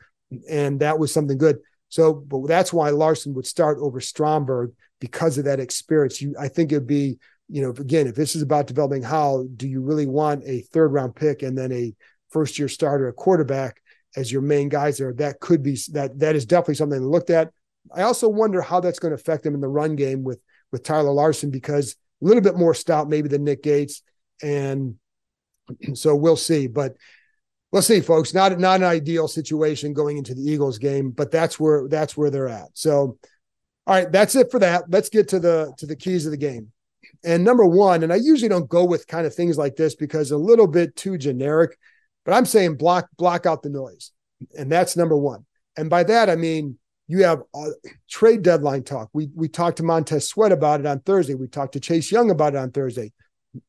And 0.50 0.80
that 0.82 1.00
was 1.00 1.14
something 1.14 1.38
good. 1.38 1.60
So, 1.90 2.14
but 2.14 2.48
that's 2.48 2.74
why 2.74 2.90
Larsen 2.90 3.34
would 3.36 3.46
start 3.46 3.78
over 3.80 4.02
Stromberg 4.02 4.74
because 5.00 5.38
of 5.38 5.46
that 5.46 5.60
experience. 5.60 6.22
You, 6.22 6.36
I 6.40 6.48
think 6.48 6.72
it'd 6.72 6.88
be 6.88 7.20
you 7.50 7.62
know, 7.62 7.70
again, 7.70 8.08
if 8.08 8.16
this 8.16 8.36
is 8.36 8.42
about 8.42 8.68
developing 8.68 9.04
how, 9.04 9.46
do 9.56 9.68
you 9.68 9.82
really 9.82 10.06
want 10.06 10.44
a 10.46 10.62
third 10.62 10.94
round 10.94 11.16
pick 11.16 11.44
and 11.44 11.58
then 11.58 11.72
a 11.72 11.94
first 12.30 12.58
year 12.58 12.68
starter, 12.68 13.08
a 13.08 13.14
quarterback 13.14 13.82
as 14.16 14.32
your 14.32 14.42
main 14.42 14.70
guys 14.70 14.98
there? 14.98 15.14
That 15.14 15.40
could 15.40 15.62
be 15.62 15.78
that 15.92 16.20
that 16.20 16.36
is 16.36 16.46
definitely 16.46 16.76
something 16.76 17.00
to 17.00 17.08
looked 17.08 17.30
at. 17.30 17.52
I 17.94 18.04
also 18.04 18.30
wonder 18.30 18.62
how 18.62 18.80
that's 18.80 19.00
going 19.00 19.12
to 19.12 19.20
affect 19.20 19.44
them 19.44 19.56
in 19.56 19.62
the 19.62 19.68
run 19.68 19.96
game 19.96 20.24
with 20.24 20.42
with 20.72 20.84
Tyler 20.84 21.12
Larsen 21.12 21.52
because 21.52 21.96
a 22.22 22.26
little 22.26 22.42
bit 22.42 22.56
more 22.56 22.74
stout 22.74 23.10
maybe 23.10 23.28
than 23.28 23.44
Nick 23.44 23.62
Gates, 23.62 24.02
and 24.42 24.96
so 25.94 26.16
we'll 26.16 26.38
see. 26.38 26.68
But 26.68 26.96
we'll 27.72 27.82
see, 27.82 28.00
folks. 28.00 28.34
Not 28.34 28.58
not 28.60 28.80
an 28.80 28.86
ideal 28.86 29.28
situation 29.28 29.94
going 29.94 30.18
into 30.18 30.34
the 30.34 30.50
Eagles 30.50 30.78
game, 30.78 31.12
but 31.12 31.32
that's 31.32 31.60
where 31.60 31.88
that's 31.88 32.16
where 32.16 32.30
they're 32.30 32.50
at. 32.50 32.70
So, 32.74 33.18
all 33.86 33.96
right, 33.96 34.12
that's 34.12 34.36
it 34.36 34.50
for 34.50 34.60
that. 34.60 34.86
Let's 34.90 35.10
get 35.10 35.28
to 35.30 35.40
the 35.40 35.74
to 35.78 35.86
the 35.86 35.96
keys 35.96 36.26
of 36.26 36.32
the 36.32 36.38
game. 36.38 36.72
And 37.24 37.44
number 37.44 37.66
one, 37.66 38.04
and 38.04 38.12
I 38.12 38.18
usually 38.18 38.50
don't 38.50 38.70
go 38.70 38.86
with 38.86 39.08
kind 39.08 39.26
of 39.26 39.34
things 39.34 39.58
like 39.58 39.76
this 39.76 39.96
because 39.96 40.32
a 40.32 40.38
little 40.38 40.68
bit 40.68 40.96
too 40.96 41.18
generic, 41.18 41.78
but 42.26 42.34
I'm 42.34 42.46
saying 42.46 42.78
block 42.78 43.08
block 43.18 43.46
out 43.46 43.64
the 43.64 43.70
noise, 43.70 44.12
and 44.58 44.72
that's 44.72 44.98
number 44.98 45.18
one. 45.18 45.46
And 45.76 45.90
by 45.90 46.04
that 46.04 46.30
I 46.30 46.36
mean 46.36 46.78
you 47.08 47.24
have 47.24 47.42
a 47.54 47.68
trade 48.10 48.42
deadline 48.42 48.84
talk. 48.84 49.10
We 49.14 49.30
we 49.36 49.48
talked 49.48 49.78
to 49.78 49.84
Montez 49.84 50.28
Sweat 50.28 50.52
about 50.52 50.80
it 50.80 50.86
on 50.86 51.00
Thursday. 51.02 51.36
We 51.36 51.48
talked 51.48 51.74
to 51.74 51.80
Chase 51.80 52.12
Young 52.12 52.32
about 52.32 52.56
it 52.56 52.58
on 52.58 52.72
Thursday. 52.72 53.12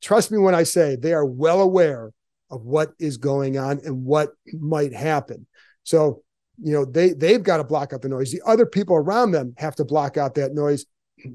Trust 0.01 0.31
me 0.31 0.39
when 0.39 0.55
I 0.55 0.63
say 0.63 0.97
they 0.97 1.13
are 1.13 1.25
well 1.27 1.61
aware 1.61 2.13
of 2.51 2.65
what 2.65 2.93
is 2.99 3.17
going 3.17 3.59
on 3.59 3.81
and 3.85 4.05
what 4.05 4.31
might 4.53 4.93
happen. 4.93 5.47
So 5.83 6.23
you 6.63 6.73
know 6.73 6.85
they 6.85 7.13
they've 7.13 7.43
got 7.43 7.57
to 7.57 7.65
block 7.65 7.93
out 7.93 8.03
the 8.03 8.09
noise. 8.09 8.31
The 8.31 8.43
other 8.47 8.67
people 8.67 8.97
around 8.97 9.33
them 9.33 9.55
have 9.59 9.75
to 9.77 9.85
block 9.85 10.17
out 10.17 10.35
that 10.37 10.55
noise 10.55 10.87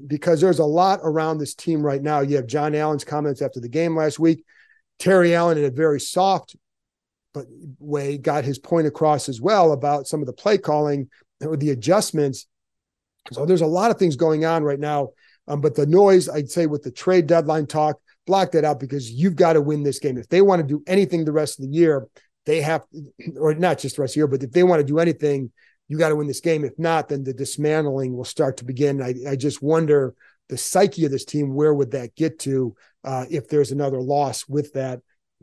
because 0.06 0.40
there's 0.40 0.58
a 0.58 0.64
lot 0.64 1.00
around 1.02 1.38
this 1.38 1.54
team 1.54 1.82
right 1.82 2.02
now. 2.02 2.20
You 2.20 2.36
have 2.36 2.46
John 2.46 2.74
Allen's 2.74 3.04
comments 3.04 3.42
after 3.42 3.60
the 3.60 3.68
game 3.68 3.96
last 3.96 4.18
week. 4.18 4.44
Terry 4.98 5.34
Allen, 5.34 5.58
in 5.58 5.64
a 5.64 5.70
very 5.70 6.00
soft 6.00 6.56
but 7.32 7.46
way, 7.78 8.18
got 8.18 8.44
his 8.44 8.58
point 8.58 8.86
across 8.86 9.28
as 9.28 9.40
well 9.40 9.72
about 9.72 10.06
some 10.06 10.20
of 10.20 10.26
the 10.26 10.32
play 10.32 10.58
calling 10.58 11.08
or 11.40 11.56
the 11.56 11.70
adjustments. 11.70 12.46
So 13.32 13.46
there's 13.46 13.60
a 13.60 13.66
lot 13.66 13.90
of 13.90 13.98
things 13.98 14.16
going 14.16 14.44
on 14.44 14.64
right 14.64 14.80
now. 14.80 15.10
Um, 15.46 15.60
but 15.60 15.74
the 15.74 15.86
noise, 15.86 16.28
I'd 16.28 16.50
say, 16.50 16.66
with 16.66 16.82
the 16.82 16.90
trade 16.90 17.26
deadline 17.26 17.66
talk, 17.66 18.00
block 18.26 18.52
that 18.52 18.64
out 18.64 18.80
because 18.80 19.10
you've 19.10 19.36
got 19.36 19.54
to 19.54 19.60
win 19.60 19.82
this 19.82 19.98
game. 19.98 20.18
If 20.18 20.28
they 20.28 20.42
want 20.42 20.60
to 20.60 20.66
do 20.66 20.82
anything 20.86 21.24
the 21.24 21.32
rest 21.32 21.58
of 21.58 21.64
the 21.64 21.76
year, 21.76 22.06
they 22.46 22.60
have, 22.60 22.84
or 23.36 23.54
not 23.54 23.78
just 23.78 23.96
the 23.96 24.02
rest 24.02 24.12
of 24.12 24.14
the 24.14 24.18
year, 24.20 24.26
but 24.26 24.42
if 24.42 24.52
they 24.52 24.62
want 24.62 24.80
to 24.80 24.86
do 24.86 24.98
anything, 24.98 25.52
you 25.90 25.98
got 25.98 26.10
to 26.10 26.16
win 26.16 26.28
this 26.28 26.40
game. 26.40 26.64
If 26.64 26.78
not, 26.78 27.08
then 27.08 27.24
the 27.24 27.34
dismantling 27.34 28.16
will 28.16 28.24
start 28.24 28.56
to 28.58 28.64
begin. 28.64 29.02
I, 29.02 29.12
I 29.28 29.34
just 29.34 29.60
wonder 29.60 30.14
the 30.48 30.56
psyche 30.56 31.04
of 31.04 31.10
this 31.10 31.24
team, 31.24 31.52
where 31.52 31.74
would 31.74 31.90
that 31.90 32.14
get 32.14 32.38
to 32.40 32.76
uh, 33.02 33.24
if 33.28 33.48
there's 33.48 33.72
another 33.72 34.00
loss 34.00 34.48
with 34.48 34.72
that? 34.74 35.00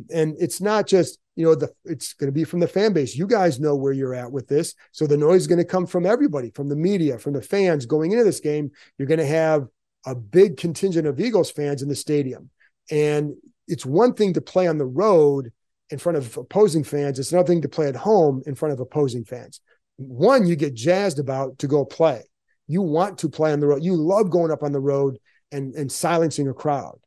And 0.10 0.38
it's 0.39 0.62
not 0.62 0.88
just 0.88 1.20
you 1.36 1.44
know 1.44 1.54
the 1.54 1.70
it's 1.84 2.13
going 2.13 2.30
to 2.30 2.34
be 2.34 2.46
from 2.46 2.62
the 2.62 2.68
fan 2.68 2.94
base. 2.94 3.13
You 3.13 3.27
guys 3.27 3.60
know 3.60 3.75
where 3.75 3.92
you're 3.92 4.16
at 4.16 4.32
with 4.32 4.48
this, 4.48 4.74
so 4.94 5.06
the 5.06 5.18
noise 5.18 5.42
is 5.42 5.48
going 5.48 5.58
to 5.58 5.66
come 5.66 5.86
from 5.86 6.06
everybody, 6.06 6.50
from 6.51 6.70
the 6.70 6.75
media, 6.77 7.20
from 7.20 7.34
the 7.34 7.42
fans 7.42 7.86
going 7.86 8.13
into 8.13 8.24
this 8.24 8.39
game. 8.39 8.72
You're 8.98 9.08
going 9.10 9.20
to 9.20 9.25
have 9.25 9.68
a 10.06 10.16
big 10.16 10.56
contingent 10.56 11.08
of 11.08 11.20
Eagles 11.20 11.51
fans 11.51 11.82
in 11.82 11.89
the 11.89 11.96
stadium, 11.96 12.50
and 12.89 13.34
it's 13.68 13.86
one 13.86 14.13
thing 14.13 14.34
to 14.34 14.42
play 14.42 14.68
on 14.68 14.77
the 14.77 14.86
road 14.86 15.51
in 15.89 15.98
front 15.98 16.18
of 16.18 16.38
opposing 16.38 16.86
fans. 16.86 17.20
It's 17.20 17.34
another 17.34 17.48
thing 17.48 17.63
to 17.63 17.70
play 17.70 17.88
at 17.88 17.96
home 17.98 18.44
in 18.46 18.56
front 18.56 18.72
of 18.72 18.80
opposing 18.80 19.25
fans. 19.25 19.60
One, 19.98 20.46
you 20.46 20.56
get 20.56 20.74
jazzed 20.74 21.20
about 21.20 21.60
to 21.60 21.68
go 21.68 21.86
play. 21.86 22.24
You 22.68 22.82
want 22.82 23.20
to 23.20 23.30
play 23.30 23.51
on 23.51 23.60
the 23.60 23.68
road. 23.68 23.84
You 23.84 23.96
love 23.96 24.30
going 24.30 24.51
up 24.51 24.63
on 24.63 24.72
the 24.72 24.80
road 24.80 25.18
and, 25.51 25.74
and 25.75 25.92
silencing 25.92 26.48
a 26.48 26.54
crowd. 26.54 27.00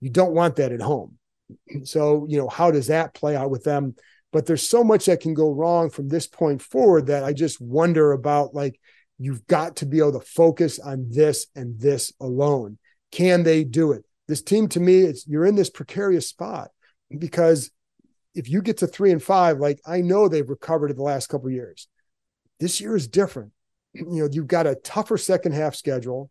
You 0.00 0.10
don't 0.10 0.34
want 0.34 0.56
that 0.56 0.72
at 0.72 0.80
home. 0.80 1.18
So, 1.84 2.26
you 2.28 2.38
know, 2.38 2.48
how 2.48 2.70
does 2.70 2.86
that 2.86 3.12
play 3.12 3.36
out 3.36 3.50
with 3.50 3.64
them? 3.64 3.94
But 4.32 4.46
there's 4.46 4.66
so 4.66 4.82
much 4.82 5.04
that 5.06 5.20
can 5.20 5.34
go 5.34 5.52
wrong 5.52 5.90
from 5.90 6.08
this 6.08 6.26
point 6.26 6.62
forward 6.62 7.08
that 7.08 7.24
I 7.24 7.34
just 7.34 7.60
wonder 7.60 8.12
about 8.12 8.54
like, 8.54 8.80
you've 9.18 9.46
got 9.46 9.76
to 9.76 9.86
be 9.86 9.98
able 9.98 10.18
to 10.18 10.26
focus 10.26 10.78
on 10.78 11.08
this 11.10 11.46
and 11.54 11.78
this 11.78 12.12
alone. 12.20 12.78
Can 13.10 13.42
they 13.42 13.64
do 13.64 13.92
it? 13.92 14.04
This 14.28 14.42
team 14.42 14.68
to 14.68 14.80
me, 14.80 15.00
it's 15.00 15.26
you're 15.26 15.44
in 15.44 15.54
this 15.54 15.68
precarious 15.68 16.28
spot 16.28 16.70
because 17.16 17.70
if 18.34 18.48
you 18.48 18.62
get 18.62 18.78
to 18.78 18.86
three 18.86 19.12
and 19.12 19.22
five, 19.22 19.58
like 19.58 19.80
I 19.86 20.00
know 20.00 20.28
they've 20.28 20.48
recovered 20.48 20.90
in 20.90 20.96
the 20.96 21.02
last 21.02 21.28
couple 21.28 21.50
years. 21.50 21.88
This 22.62 22.80
year 22.80 22.94
is 22.96 23.08
different. 23.08 23.52
You 23.94 24.22
know, 24.22 24.28
you've 24.32 24.46
got 24.46 24.66
a 24.66 24.76
tougher 24.76 25.18
second 25.18 25.52
half 25.52 25.74
schedule. 25.74 26.30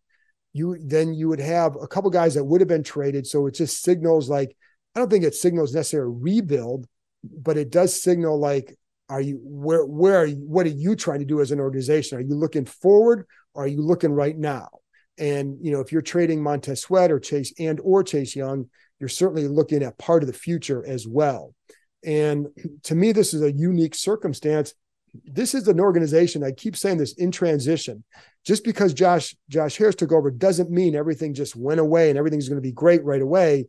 You 0.51 0.77
then 0.83 1.13
you 1.13 1.29
would 1.29 1.39
have 1.39 1.75
a 1.79 1.87
couple 1.87 2.09
guys 2.09 2.33
that 2.33 2.43
would 2.43 2.59
have 2.59 2.67
been 2.67 2.81
traded. 2.81 3.27
So 3.27 3.45
it 3.45 3.53
just 3.53 3.83
signals 3.83 4.29
like 4.29 4.57
I 4.95 4.99
don't 4.99 5.11
think 5.11 5.23
it 5.23 5.35
signals 5.35 5.75
necessarily 5.75 6.15
rebuild, 6.19 6.87
but 7.23 7.57
it 7.57 7.69
does 7.69 8.01
signal 8.01 8.39
like 8.39 8.75
are 9.09 9.21
you 9.21 9.39
where 9.43 9.85
where 9.85 10.15
are 10.17 10.25
you, 10.25 10.37
what 10.37 10.65
are 10.65 10.69
you 10.69 10.95
trying 10.95 11.19
to 11.19 11.25
do 11.25 11.39
as 11.39 11.51
an 11.51 11.59
organization? 11.59 12.17
Are 12.17 12.21
you 12.21 12.33
looking 12.33 12.65
forward 12.65 13.27
or 13.53 13.65
are 13.65 13.67
you 13.67 13.83
looking 13.83 14.11
right 14.11 14.37
now? 14.37 14.69
And 15.19 15.57
you 15.61 15.71
know, 15.71 15.81
if 15.81 15.91
you're 15.91 16.01
trading 16.01 16.41
Montez 16.41 16.81
Sweat 16.81 17.11
or 17.11 17.19
Chase 17.19 17.53
and 17.59 17.79
or 17.83 18.03
Chase 18.03 18.35
Young, 18.35 18.71
you're 18.99 19.07
certainly 19.07 19.47
looking 19.47 19.83
at 19.83 19.99
part 19.99 20.23
of 20.23 20.27
the 20.27 20.33
future 20.33 20.83
as 20.83 21.05
well. 21.05 21.53
And 22.03 22.47
to 22.85 22.95
me, 22.95 23.11
this 23.11 23.35
is 23.35 23.43
a 23.43 23.51
unique 23.51 23.93
circumstance. 23.93 24.73
This 25.25 25.53
is 25.53 25.67
an 25.67 25.79
organization. 25.79 26.43
I 26.43 26.51
keep 26.51 26.75
saying 26.75 26.97
this 26.97 27.13
in 27.13 27.31
transition. 27.31 28.03
Just 28.45 28.63
because 28.63 28.93
Josh 28.93 29.35
Josh 29.49 29.75
Harris 29.77 29.95
took 29.95 30.11
over 30.11 30.31
doesn't 30.31 30.71
mean 30.71 30.95
everything 30.95 31.33
just 31.33 31.55
went 31.55 31.79
away 31.79 32.09
and 32.09 32.17
everything's 32.17 32.49
going 32.49 32.61
to 32.61 32.67
be 32.67 32.71
great 32.71 33.03
right 33.03 33.21
away. 33.21 33.67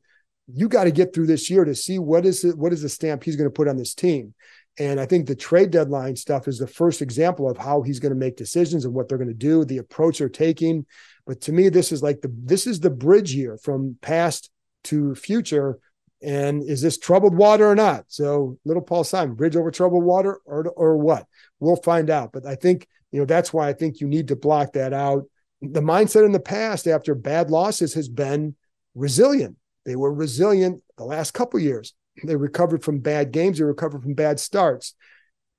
You 0.52 0.68
got 0.68 0.84
to 0.84 0.90
get 0.90 1.14
through 1.14 1.26
this 1.26 1.50
year 1.50 1.64
to 1.64 1.74
see 1.74 1.98
what 1.98 2.24
is 2.24 2.44
it, 2.44 2.56
what 2.56 2.72
is 2.72 2.82
the 2.82 2.88
stamp 2.88 3.24
he's 3.24 3.36
going 3.36 3.48
to 3.48 3.54
put 3.54 3.68
on 3.68 3.76
this 3.76 3.94
team. 3.94 4.34
And 4.78 4.98
I 4.98 5.04
think 5.04 5.26
the 5.26 5.34
trade 5.34 5.70
deadline 5.70 6.16
stuff 6.16 6.48
is 6.48 6.58
the 6.58 6.66
first 6.66 7.02
example 7.02 7.50
of 7.50 7.58
how 7.58 7.82
he's 7.82 8.00
going 8.00 8.12
to 8.12 8.18
make 8.18 8.36
decisions 8.36 8.84
and 8.84 8.94
what 8.94 9.08
they're 9.08 9.18
going 9.18 9.28
to 9.28 9.34
do, 9.34 9.64
the 9.64 9.78
approach 9.78 10.18
they're 10.18 10.30
taking. 10.30 10.86
But 11.26 11.42
to 11.42 11.52
me, 11.52 11.68
this 11.68 11.92
is 11.92 12.02
like 12.02 12.22
the 12.22 12.32
this 12.42 12.66
is 12.66 12.80
the 12.80 12.90
bridge 12.90 13.34
year 13.34 13.58
from 13.58 13.98
past 14.00 14.50
to 14.84 15.14
future 15.14 15.78
and 16.22 16.62
is 16.62 16.80
this 16.80 16.98
troubled 16.98 17.36
water 17.36 17.68
or 17.68 17.74
not? 17.74 18.04
So 18.08 18.58
little 18.64 18.82
Paul 18.82 19.04
Simon, 19.04 19.34
bridge 19.34 19.56
over 19.56 19.70
troubled 19.70 20.04
water 20.04 20.40
or 20.44 20.68
or 20.68 20.96
what? 20.96 21.26
We'll 21.62 21.76
find 21.76 22.10
out. 22.10 22.32
But 22.32 22.46
I 22.46 22.54
think 22.54 22.86
you 23.10 23.20
know 23.20 23.26
that's 23.26 23.52
why 23.52 23.68
I 23.68 23.72
think 23.72 24.00
you 24.00 24.08
need 24.08 24.28
to 24.28 24.36
block 24.36 24.72
that 24.72 24.92
out. 24.92 25.24
The 25.60 25.80
mindset 25.80 26.26
in 26.26 26.32
the 26.32 26.40
past 26.40 26.86
after 26.86 27.14
bad 27.14 27.50
losses 27.50 27.94
has 27.94 28.08
been 28.08 28.56
resilient. 28.94 29.56
They 29.84 29.96
were 29.96 30.12
resilient 30.12 30.82
the 30.96 31.04
last 31.04 31.32
couple 31.32 31.60
years. 31.60 31.94
They 32.24 32.36
recovered 32.36 32.82
from 32.82 32.98
bad 32.98 33.32
games. 33.32 33.58
They 33.58 33.64
recovered 33.64 34.02
from 34.02 34.14
bad 34.14 34.40
starts. 34.40 34.94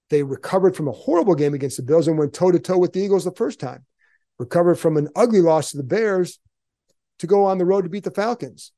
They 0.09 0.23
recovered 0.23 0.75
from 0.75 0.87
a 0.87 0.91
horrible 0.91 1.35
game 1.35 1.53
against 1.53 1.77
the 1.77 1.83
Bills 1.83 2.07
and 2.07 2.17
went 2.17 2.33
toe 2.33 2.51
to 2.51 2.59
toe 2.59 2.77
with 2.77 2.93
the 2.93 2.99
Eagles 2.99 3.23
the 3.23 3.31
first 3.31 3.59
time. 3.59 3.85
Recovered 4.37 4.75
from 4.75 4.97
an 4.97 5.07
ugly 5.15 5.41
loss 5.41 5.71
to 5.71 5.77
the 5.77 5.83
Bears 5.83 6.39
to 7.19 7.27
go 7.27 7.45
on 7.45 7.57
the 7.57 7.65
road 7.65 7.83
to 7.83 7.89
beat 7.89 8.03
the 8.03 8.11
Falcons 8.11 8.71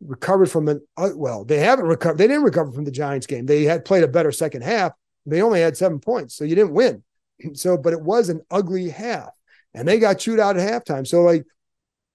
recovered 0.00 0.50
from 0.50 0.68
an 0.68 0.80
uh, 0.96 1.10
well, 1.14 1.44
they 1.44 1.58
haven't 1.58 1.86
recovered. 1.86 2.18
They 2.18 2.26
didn't 2.26 2.42
recover 2.42 2.72
from 2.72 2.84
the 2.84 2.90
Giants 2.90 3.26
game. 3.26 3.46
They 3.46 3.64
had 3.64 3.84
played 3.84 4.04
a 4.04 4.08
better 4.08 4.32
second 4.32 4.62
half. 4.62 4.92
They 5.26 5.42
only 5.42 5.60
had 5.60 5.76
seven 5.76 5.98
points, 5.98 6.34
so 6.34 6.44
you 6.44 6.54
didn't 6.54 6.72
win. 6.72 7.02
So, 7.52 7.76
but 7.76 7.92
it 7.92 8.00
was 8.00 8.30
an 8.30 8.40
ugly 8.50 8.88
half, 8.88 9.28
and 9.74 9.86
they 9.86 9.98
got 9.98 10.18
chewed 10.18 10.40
out 10.40 10.56
at 10.56 10.66
halftime. 10.66 11.06
So, 11.06 11.20
like, 11.20 11.44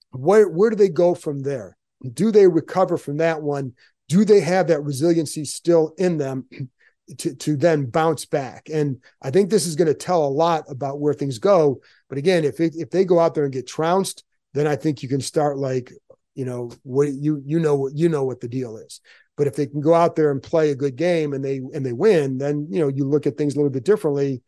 where 0.10 0.50
where 0.50 0.72
do 0.72 0.76
they 0.76 0.90
go 0.90 1.14
from 1.14 1.44
there? 1.44 1.78
Do 2.12 2.32
they 2.32 2.48
recover 2.48 2.98
from 2.98 3.18
that 3.18 3.44
one? 3.44 3.74
Do 4.10 4.26
they 4.26 4.40
have 4.40 4.68
that 4.68 4.82
resiliency 4.82 5.46
still 5.46 5.94
in 6.00 6.18
them 6.18 6.48
to, 7.20 7.36
to 7.36 7.56
then 7.56 7.86
bounce 7.86 8.26
back? 8.26 8.68
And 8.74 9.04
I 9.22 9.30
think 9.30 9.52
this 9.52 9.68
is 9.68 9.76
going 9.76 9.90
to 9.90 9.94
tell 9.94 10.26
a 10.26 10.28
lot 10.28 10.64
about 10.70 11.00
where 11.00 11.14
things 11.14 11.38
go. 11.38 11.82
But 12.10 12.18
again, 12.18 12.44
if 12.44 12.60
it, 12.60 12.74
if 12.76 12.90
they 12.90 13.06
go 13.06 13.20
out 13.20 13.36
there 13.36 13.44
and 13.44 13.54
get 13.54 13.68
trounced, 13.68 14.24
then 14.56 14.66
I 14.66 14.76
think 14.76 15.04
you 15.04 15.08
can 15.08 15.22
start 15.22 15.60
like, 15.60 15.94
you 16.34 16.46
know 16.46 16.72
what 16.84 17.10
you 17.10 17.42
you 17.46 17.60
know 17.60 17.76
what 17.76 17.96
you 17.96 18.10
know 18.10 18.24
what 18.24 18.40
the 18.40 18.48
deal 18.48 18.78
is 18.78 19.02
but 19.42 19.48
if 19.48 19.56
they 19.56 19.66
can 19.66 19.82
go 19.82 19.96
out 19.96 20.16
there 20.16 20.30
and 20.30 20.44
play 20.44 20.70
a 20.70 20.76
good 20.76 20.96
game 20.96 21.34
and 21.34 21.44
they 21.44 21.58
and 21.74 21.84
they 21.84 21.94
win 21.94 22.38
then 22.38 22.68
you 22.70 22.80
know 22.80 22.90
you 22.90 23.04
look 23.06 23.26
at 23.26 23.38
things 23.38 23.56
a 23.56 23.58
little 23.58 23.72
bit 23.72 23.84
differently 23.84 24.40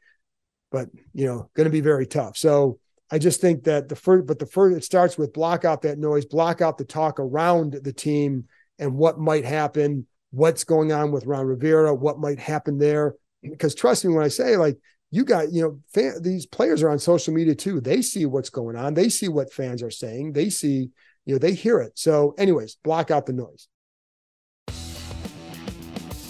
but 0.72 0.88
you 1.16 1.26
know 1.26 1.50
going 1.56 1.66
to 1.66 1.72
be 1.72 1.82
very 1.82 2.06
tough. 2.06 2.38
So 2.38 2.78
i 3.10 3.18
just 3.18 3.42
think 3.42 3.64
that 3.64 3.90
the 3.90 3.96
first 3.96 4.28
but 4.28 4.38
the 4.38 4.46
first 4.46 4.78
it 4.78 4.84
starts 4.84 5.18
with 5.18 5.34
block 5.34 5.66
out 5.66 5.82
that 5.82 5.98
noise 5.98 6.26
block 6.26 6.62
out 6.62 6.78
the 6.78 6.86
talk 6.86 7.20
around 7.20 7.80
the 7.82 7.92
team 7.92 8.46
and 8.78 8.94
what 8.94 9.18
might 9.18 9.46
happen 9.46 10.06
what's 10.30 10.64
going 10.64 10.92
on 10.92 11.12
with 11.12 11.26
ron 11.26 11.48
rivera 11.48 11.92
what 11.96 12.20
might 12.20 12.38
happen 12.38 12.78
there. 12.78 13.16
Because 13.42 13.74
trust 13.74 14.06
me 14.06 14.14
when 14.14 14.24
i 14.24 14.28
say 14.28 14.58
like 14.58 14.78
you 15.10 15.26
got 15.26 15.52
you 15.52 15.64
know 15.64 15.80
fan, 15.92 16.22
these 16.22 16.46
players 16.46 16.84
are 16.84 16.92
on 16.92 17.00
social 17.00 17.34
media 17.34 17.56
too. 17.56 17.82
They 17.82 18.04
see 18.04 18.28
what's 18.28 18.52
going 18.52 18.76
on. 18.76 18.94
They 18.94 19.10
see 19.10 19.28
what 19.28 19.52
fans 19.52 19.82
are 19.82 19.90
saying. 19.90 20.34
They 20.34 20.52
see 20.52 20.92
you 21.26 21.36
know, 21.36 21.40
they 21.40 21.54
hear 21.54 21.80
it. 21.80 21.98
So, 21.98 22.36
anyways, 22.38 22.76
block 22.84 23.10
out 23.10 23.26
the 23.26 23.34
noise. 23.34 23.68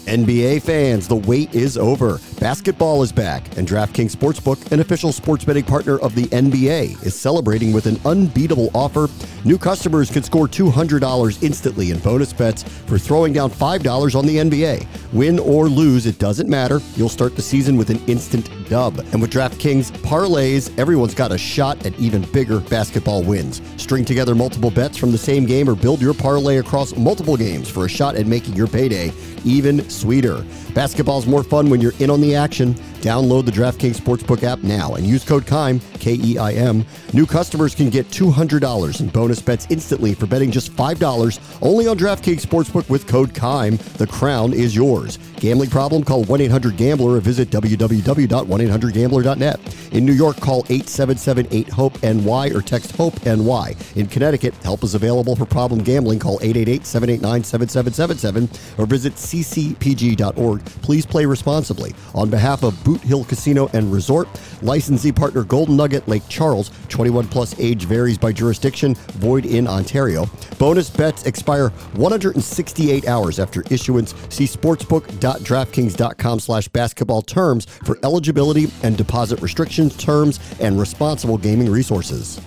NBA 0.06 0.62
fans, 0.62 1.08
the 1.08 1.16
wait 1.16 1.54
is 1.56 1.78
over. 1.78 2.20
Basketball 2.44 3.02
is 3.04 3.14
back, 3.14 3.58
and 3.58 3.66
DraftKings 3.66 4.14
Sportsbook, 4.14 4.74
an 4.74 4.82
official 4.82 5.14
sports 5.14 5.46
betting 5.46 5.64
partner 5.64 5.98
of 6.00 6.14
the 6.14 6.24
NBA, 6.24 7.02
is 7.06 7.16
celebrating 7.16 7.72
with 7.72 7.86
an 7.86 7.98
unbeatable 8.04 8.70
offer. 8.76 9.08
New 9.46 9.58
customers 9.58 10.12
can 10.12 10.24
score 10.24 10.50
$200 10.50 11.42
instantly 11.42 11.92
in 11.92 12.00
bonus 12.00 12.34
bets 12.34 12.64
for 12.64 12.98
throwing 12.98 13.32
down 13.32 13.50
$5 13.50 14.14
on 14.14 14.26
the 14.26 14.36
NBA. 14.40 14.86
Win 15.14 15.40
or 15.40 15.70
lose, 15.70 16.06
it 16.06 16.20
doesn't 16.20 16.50
matter. 16.50 16.82
You'll 16.98 17.08
start 17.08 17.38
the 17.38 17.42
season 17.42 17.78
with 17.78 17.90
an 17.90 18.04
instant 18.08 18.50
dub. 18.68 19.00
And 19.14 19.22
with 19.22 19.32
DraftKings 19.32 19.92
parlays, 20.02 20.78
everyone's 20.78 21.16
got 21.16 21.32
a 21.32 21.38
shot 21.38 21.86
at 21.86 21.98
even 21.98 22.30
bigger 22.34 22.60
basketball 22.60 23.24
wins. 23.24 23.62
String 23.78 24.04
together 24.04 24.36
multiple 24.36 24.70
bets 24.70 24.98
from 24.98 25.14
the 25.14 25.18
same 25.18 25.46
game 25.46 25.70
or 25.70 25.76
build 25.76 26.02
your 26.02 26.14
parlay 26.14 26.58
across 26.58 26.94
multiple 26.98 27.38
games 27.38 27.70
for 27.70 27.86
a 27.86 27.90
shot 27.90 28.18
at 28.18 28.28
making 28.28 28.54
your 28.54 28.68
payday 28.68 29.14
even 29.46 29.88
sweeter. 29.90 30.46
Basketball's 30.74 31.28
more 31.28 31.44
fun 31.44 31.70
when 31.70 31.82
you're 31.82 31.94
in 32.00 32.10
on 32.10 32.22
the 32.22 32.33
action. 32.36 32.74
Download 33.02 33.46
the 33.46 33.52
DraftKings 33.52 33.98
Sportsbook 33.98 34.44
app 34.44 34.64
now 34.64 34.96
and 34.96 35.06
use 35.06 35.24
code 35.24 35.46
KEIM, 35.46 35.80
K 36.00 36.18
E 36.22 36.38
I 36.38 36.54
M. 36.54 36.86
New 37.14 37.26
customers 37.26 37.76
can 37.76 37.90
get 37.90 38.08
$200 38.08 39.02
in 39.02 39.08
bonus 39.10 39.42
bets 39.42 39.68
instantly 39.70 40.14
for 40.14 40.26
betting 40.26 40.52
just 40.52 40.72
$5 40.74 41.60
only 41.62 41.88
on 41.88 41.98
DraftKings 41.98 42.46
Sportsbook 42.46 42.90
with 42.90 43.08
code 43.08 43.34
KEIM. 43.34 43.78
The 43.98 44.08
crown 44.08 44.54
is 44.54 44.76
yours. 44.76 45.18
Gambling 45.38 45.70
problem? 45.70 46.04
Call 46.04 46.24
1 46.24 46.42
800 46.42 46.78
Gambler 46.78 47.18
or 47.18 47.20
visit 47.20 47.50
www.1800Gambler.net. 47.50 49.60
In 49.94 50.06
New 50.06 50.14
York, 50.14 50.38
call 50.38 50.66
877 50.70 51.48
8 51.52 51.70
HOPE 51.70 52.04
NY 52.04 52.52
or 52.54 52.62
text 52.62 52.96
HOPE 52.96 53.26
NY. 53.26 53.76
In 53.96 54.08
Connecticut, 54.08 54.54
help 54.64 54.84
is 54.84 54.96
available 54.96 55.36
for 55.36 55.46
problem 55.46 55.84
gambling. 55.84 56.20
Call 56.20 56.40
888 56.42 56.86
789 56.86 57.44
7777 57.44 58.50
or 58.78 58.86
visit 58.86 59.14
ccpg.org. 59.16 60.64
Please 60.82 61.06
play 61.06 61.26
responsibly. 61.26 61.94
On 62.16 62.23
behalf 62.30 62.64
of 62.64 62.82
Boot 62.84 63.02
Hill 63.02 63.24
Casino 63.24 63.70
and 63.74 63.92
Resort, 63.92 64.28
licensee 64.62 65.12
partner 65.12 65.44
Golden 65.44 65.78
Nugget 65.78 66.08
Lake 66.08 66.24
Charles, 66.30 66.72
21 66.90 67.28
plus 67.28 67.58
age 67.60 67.86
varies 67.86 68.18
by 68.18 68.32
jurisdiction, 68.32 68.96
void 69.14 69.46
in 69.46 69.68
Ontario. 69.68 70.30
Bonus 70.58 70.90
bets 70.90 71.26
expire 71.26 71.70
168 71.94 73.08
hours 73.08 73.40
after 73.40 73.64
issuance. 73.70 74.14
See 74.30 74.46
sportsbook.draftkings.com 74.46 76.40
slash 76.40 76.68
basketball 76.70 77.22
terms 77.22 77.66
for 77.66 77.98
eligibility 78.04 78.68
and 78.84 78.98
deposit 78.98 79.42
restrictions, 79.42 79.96
terms, 79.98 80.40
and 80.60 80.80
responsible 80.80 81.38
gaming 81.38 81.70
resources. 81.70 82.40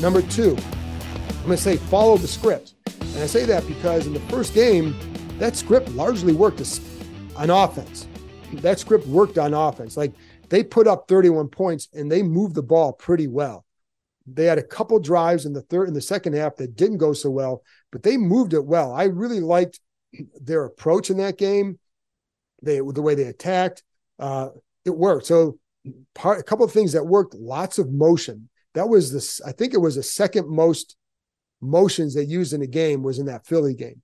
Number 0.00 0.22
two, 0.22 0.56
I'm 0.58 1.46
going 1.46 1.56
to 1.56 1.62
say 1.62 1.76
follow 1.76 2.16
the 2.16 2.28
script. 2.28 2.74
And 3.00 3.18
I 3.18 3.26
say 3.26 3.44
that 3.44 3.66
because 3.66 4.06
in 4.06 4.14
the 4.14 4.20
first 4.20 4.54
game, 4.54 4.96
that 5.38 5.56
script 5.56 5.88
largely 5.90 6.32
worked 6.32 6.60
on 7.36 7.50
offense. 7.50 8.06
That 8.54 8.78
script 8.78 9.06
worked 9.06 9.38
on 9.38 9.54
offense. 9.54 9.96
Like 9.96 10.12
they 10.48 10.62
put 10.62 10.86
up 10.86 11.08
31 11.08 11.48
points 11.48 11.88
and 11.94 12.10
they 12.10 12.22
moved 12.22 12.54
the 12.54 12.62
ball 12.62 12.92
pretty 12.92 13.26
well. 13.26 13.64
They 14.26 14.44
had 14.44 14.58
a 14.58 14.62
couple 14.62 15.00
drives 15.00 15.46
in 15.46 15.52
the 15.52 15.62
third 15.62 15.88
in 15.88 15.94
the 15.94 16.00
second 16.00 16.34
half 16.34 16.56
that 16.56 16.76
didn't 16.76 16.98
go 16.98 17.12
so 17.12 17.30
well, 17.30 17.62
but 17.90 18.02
they 18.02 18.16
moved 18.16 18.54
it 18.54 18.64
well. 18.64 18.92
I 18.92 19.04
really 19.04 19.40
liked 19.40 19.80
their 20.40 20.64
approach 20.64 21.10
in 21.10 21.16
that 21.16 21.38
game. 21.38 21.78
They 22.62 22.76
the 22.76 23.02
way 23.02 23.14
they 23.14 23.24
attacked, 23.24 23.82
uh, 24.18 24.50
it 24.84 24.96
worked. 24.96 25.26
So 25.26 25.58
part 26.14 26.38
a 26.38 26.44
couple 26.44 26.64
of 26.64 26.72
things 26.72 26.92
that 26.92 27.04
worked. 27.04 27.34
Lots 27.34 27.78
of 27.78 27.92
motion. 27.92 28.48
That 28.74 28.88
was 28.88 29.12
this. 29.12 29.40
I 29.40 29.52
think 29.52 29.74
it 29.74 29.80
was 29.80 29.96
the 29.96 30.02
second 30.02 30.48
most 30.48 30.96
motions 31.60 32.14
they 32.14 32.22
used 32.22 32.52
in 32.52 32.60
the 32.60 32.66
game 32.66 33.02
was 33.02 33.18
in 33.18 33.26
that 33.26 33.46
Philly 33.46 33.74
game, 33.74 34.02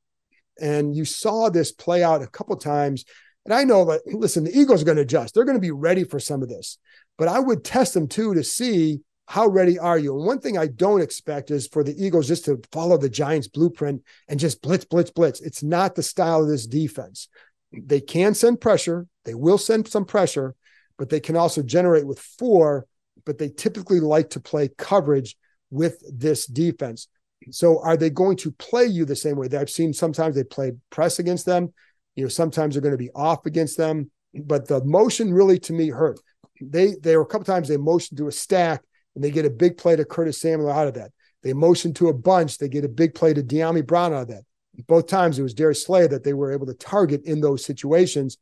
and 0.60 0.94
you 0.94 1.04
saw 1.04 1.48
this 1.48 1.72
play 1.72 2.02
out 2.02 2.22
a 2.22 2.26
couple 2.26 2.56
times. 2.56 3.04
And 3.44 3.54
I 3.54 3.64
know 3.64 3.84
that 3.86 4.02
listen, 4.06 4.44
the 4.44 4.58
Eagles 4.58 4.82
are 4.82 4.84
going 4.86 4.96
to 4.96 5.02
adjust. 5.02 5.34
They're 5.34 5.44
going 5.44 5.56
to 5.56 5.60
be 5.60 5.70
ready 5.70 6.04
for 6.04 6.20
some 6.20 6.42
of 6.42 6.48
this, 6.48 6.78
but 7.16 7.28
I 7.28 7.38
would 7.38 7.64
test 7.64 7.94
them 7.94 8.08
too 8.08 8.34
to 8.34 8.44
see 8.44 9.00
how 9.28 9.46
ready 9.46 9.78
are 9.78 9.98
you? 9.98 10.16
And 10.16 10.24
one 10.24 10.40
thing 10.40 10.56
I 10.56 10.68
don't 10.68 11.02
expect 11.02 11.50
is 11.50 11.66
for 11.66 11.84
the 11.84 11.94
Eagles 12.02 12.28
just 12.28 12.46
to 12.46 12.62
follow 12.72 12.96
the 12.96 13.10
Giants 13.10 13.46
blueprint 13.46 14.02
and 14.26 14.40
just 14.40 14.62
blitz, 14.62 14.86
blitz, 14.86 15.10
blitz. 15.10 15.42
It's 15.42 15.62
not 15.62 15.94
the 15.94 16.02
style 16.02 16.42
of 16.42 16.48
this 16.48 16.66
defense. 16.66 17.28
They 17.70 18.00
can 18.00 18.32
send 18.32 18.62
pressure. 18.62 19.06
They 19.26 19.34
will 19.34 19.58
send 19.58 19.86
some 19.86 20.06
pressure, 20.06 20.54
but 20.96 21.10
they 21.10 21.20
can 21.20 21.36
also 21.36 21.62
generate 21.62 22.06
with 22.06 22.18
four. 22.18 22.86
But 23.26 23.36
they 23.36 23.50
typically 23.50 24.00
like 24.00 24.30
to 24.30 24.40
play 24.40 24.70
coverage 24.78 25.36
with 25.70 26.02
this 26.10 26.46
defense. 26.46 27.08
So 27.50 27.80
are 27.82 27.96
they 27.96 28.10
going 28.10 28.36
to 28.38 28.50
play 28.52 28.86
you 28.86 29.04
the 29.04 29.16
same 29.16 29.36
way? 29.36 29.48
I've 29.56 29.70
seen 29.70 29.92
sometimes 29.92 30.34
they 30.34 30.44
play 30.44 30.72
press 30.90 31.18
against 31.18 31.46
them. 31.46 31.72
You 32.16 32.24
know, 32.24 32.28
sometimes 32.28 32.74
they're 32.74 32.82
going 32.82 32.92
to 32.92 32.98
be 32.98 33.10
off 33.14 33.46
against 33.46 33.76
them. 33.76 34.10
But 34.34 34.68
the 34.68 34.84
motion 34.84 35.32
really 35.32 35.58
to 35.60 35.72
me 35.72 35.88
hurt. 35.88 36.18
They 36.60 36.96
they 37.00 37.16
were 37.16 37.22
a 37.22 37.26
couple 37.26 37.44
times 37.44 37.68
they 37.68 37.76
motioned 37.76 38.18
to 38.18 38.28
a 38.28 38.32
stack 38.32 38.82
and 39.14 39.22
they 39.22 39.30
get 39.30 39.46
a 39.46 39.50
big 39.50 39.76
play 39.76 39.96
to 39.96 40.04
Curtis 40.04 40.40
Samuel 40.40 40.70
out 40.70 40.88
of 40.88 40.94
that. 40.94 41.12
They 41.42 41.52
motion 41.52 41.94
to 41.94 42.08
a 42.08 42.12
bunch, 42.12 42.58
they 42.58 42.68
get 42.68 42.84
a 42.84 42.88
big 42.88 43.14
play 43.14 43.32
to 43.32 43.42
Dyami 43.42 43.86
Brown 43.86 44.12
out 44.12 44.22
of 44.22 44.28
that. 44.28 44.42
Both 44.86 45.06
times 45.06 45.38
it 45.38 45.42
was 45.42 45.54
Darius 45.54 45.84
Slay 45.84 46.06
that 46.06 46.24
they 46.24 46.34
were 46.34 46.52
able 46.52 46.66
to 46.66 46.74
target 46.74 47.24
in 47.24 47.40
those 47.40 47.64
situations. 47.64 48.38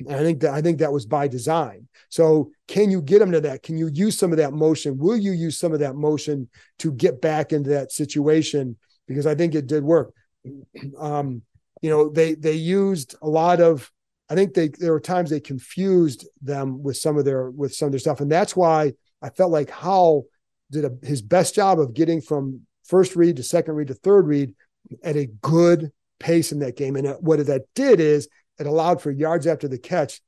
And 0.00 0.12
I 0.12 0.22
think 0.22 0.40
that 0.40 0.52
I 0.52 0.60
think 0.60 0.78
that 0.78 0.92
was 0.92 1.06
by 1.06 1.28
design. 1.28 1.88
So 2.08 2.50
can 2.68 2.90
you 2.90 3.02
get 3.02 3.18
them 3.18 3.32
to 3.32 3.40
that? 3.42 3.62
Can 3.62 3.76
you 3.76 3.88
use 3.92 4.18
some 4.18 4.32
of 4.32 4.38
that 4.38 4.52
motion? 4.52 4.98
Will 4.98 5.16
you 5.16 5.32
use 5.32 5.58
some 5.58 5.72
of 5.72 5.80
that 5.80 5.94
motion 5.94 6.48
to 6.80 6.92
get 6.92 7.20
back 7.20 7.52
into 7.52 7.70
that 7.70 7.92
situation? 7.92 8.76
Because 9.06 9.26
I 9.26 9.34
think 9.34 9.54
it 9.54 9.66
did 9.66 9.82
work. 9.82 10.12
Um, 10.98 11.42
you 11.82 11.90
know, 11.90 12.08
they 12.08 12.34
they 12.34 12.52
used 12.52 13.16
a 13.20 13.28
lot 13.28 13.60
of 13.60 13.90
I 14.28 14.34
think 14.34 14.54
they 14.54 14.68
there 14.68 14.92
were 14.92 15.00
times 15.00 15.30
they 15.30 15.40
confused 15.40 16.26
them 16.42 16.82
with 16.82 16.96
some 16.96 17.16
of 17.16 17.24
their 17.24 17.50
with 17.50 17.74
some 17.74 17.86
of 17.86 17.92
their 17.92 17.98
stuff. 17.98 18.20
And 18.20 18.30
that's 18.30 18.56
why 18.56 18.92
I 19.22 19.30
felt 19.30 19.52
like 19.52 19.70
Howell 19.70 20.26
did 20.70 20.84
a, 20.84 20.92
his 21.02 21.22
best 21.22 21.54
job 21.54 21.78
of 21.78 21.94
getting 21.94 22.20
from 22.20 22.62
first 22.84 23.16
read 23.16 23.36
to 23.36 23.42
second 23.42 23.74
read 23.74 23.88
to 23.88 23.94
third 23.94 24.26
read 24.26 24.54
at 25.02 25.16
a 25.16 25.26
good 25.42 25.92
pace 26.18 26.52
in 26.52 26.60
that 26.60 26.76
game. 26.76 26.96
And 26.96 27.08
what 27.20 27.44
that 27.46 27.64
did 27.74 28.00
is 28.00 28.28
it 28.58 28.66
allowed 28.66 29.00
for 29.00 29.10
yards 29.10 29.46
after 29.46 29.68
the 29.68 29.78
catch 29.78 30.20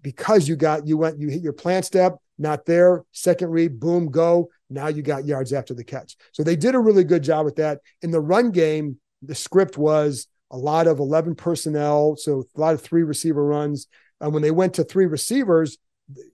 because 0.00 0.48
you 0.48 0.56
got 0.56 0.86
you 0.86 0.96
went 0.96 1.20
you 1.20 1.28
hit 1.28 1.42
your 1.42 1.52
plant 1.52 1.84
step 1.84 2.16
not 2.38 2.64
there 2.66 3.04
second 3.12 3.50
read 3.50 3.80
boom 3.80 4.10
go. 4.10 4.48
Now 4.70 4.88
you 4.88 5.02
got 5.02 5.24
yards 5.24 5.52
after 5.52 5.74
the 5.74 5.82
catch. 5.82 6.16
So 6.32 6.42
they 6.42 6.56
did 6.56 6.74
a 6.74 6.78
really 6.78 7.04
good 7.04 7.22
job 7.22 7.44
with 7.44 7.56
that. 7.56 7.80
In 8.02 8.10
the 8.10 8.20
run 8.20 8.50
game 8.50 8.98
the 9.22 9.34
script 9.34 9.76
was 9.76 10.28
a 10.50 10.56
lot 10.56 10.86
of 10.86 11.00
11 11.00 11.34
personnel 11.34 12.16
so 12.16 12.44
a 12.56 12.60
lot 12.60 12.74
of 12.74 12.80
three 12.80 13.02
receiver 13.02 13.44
runs. 13.44 13.88
And 14.20 14.32
when 14.32 14.42
they 14.42 14.50
went 14.50 14.74
to 14.74 14.84
three 14.84 15.06
receivers 15.06 15.78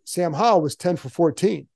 sam 0.05 0.33
howell 0.33 0.63
was 0.63 0.77
10 0.77 0.97
for 0.97 1.09
14 1.09 1.67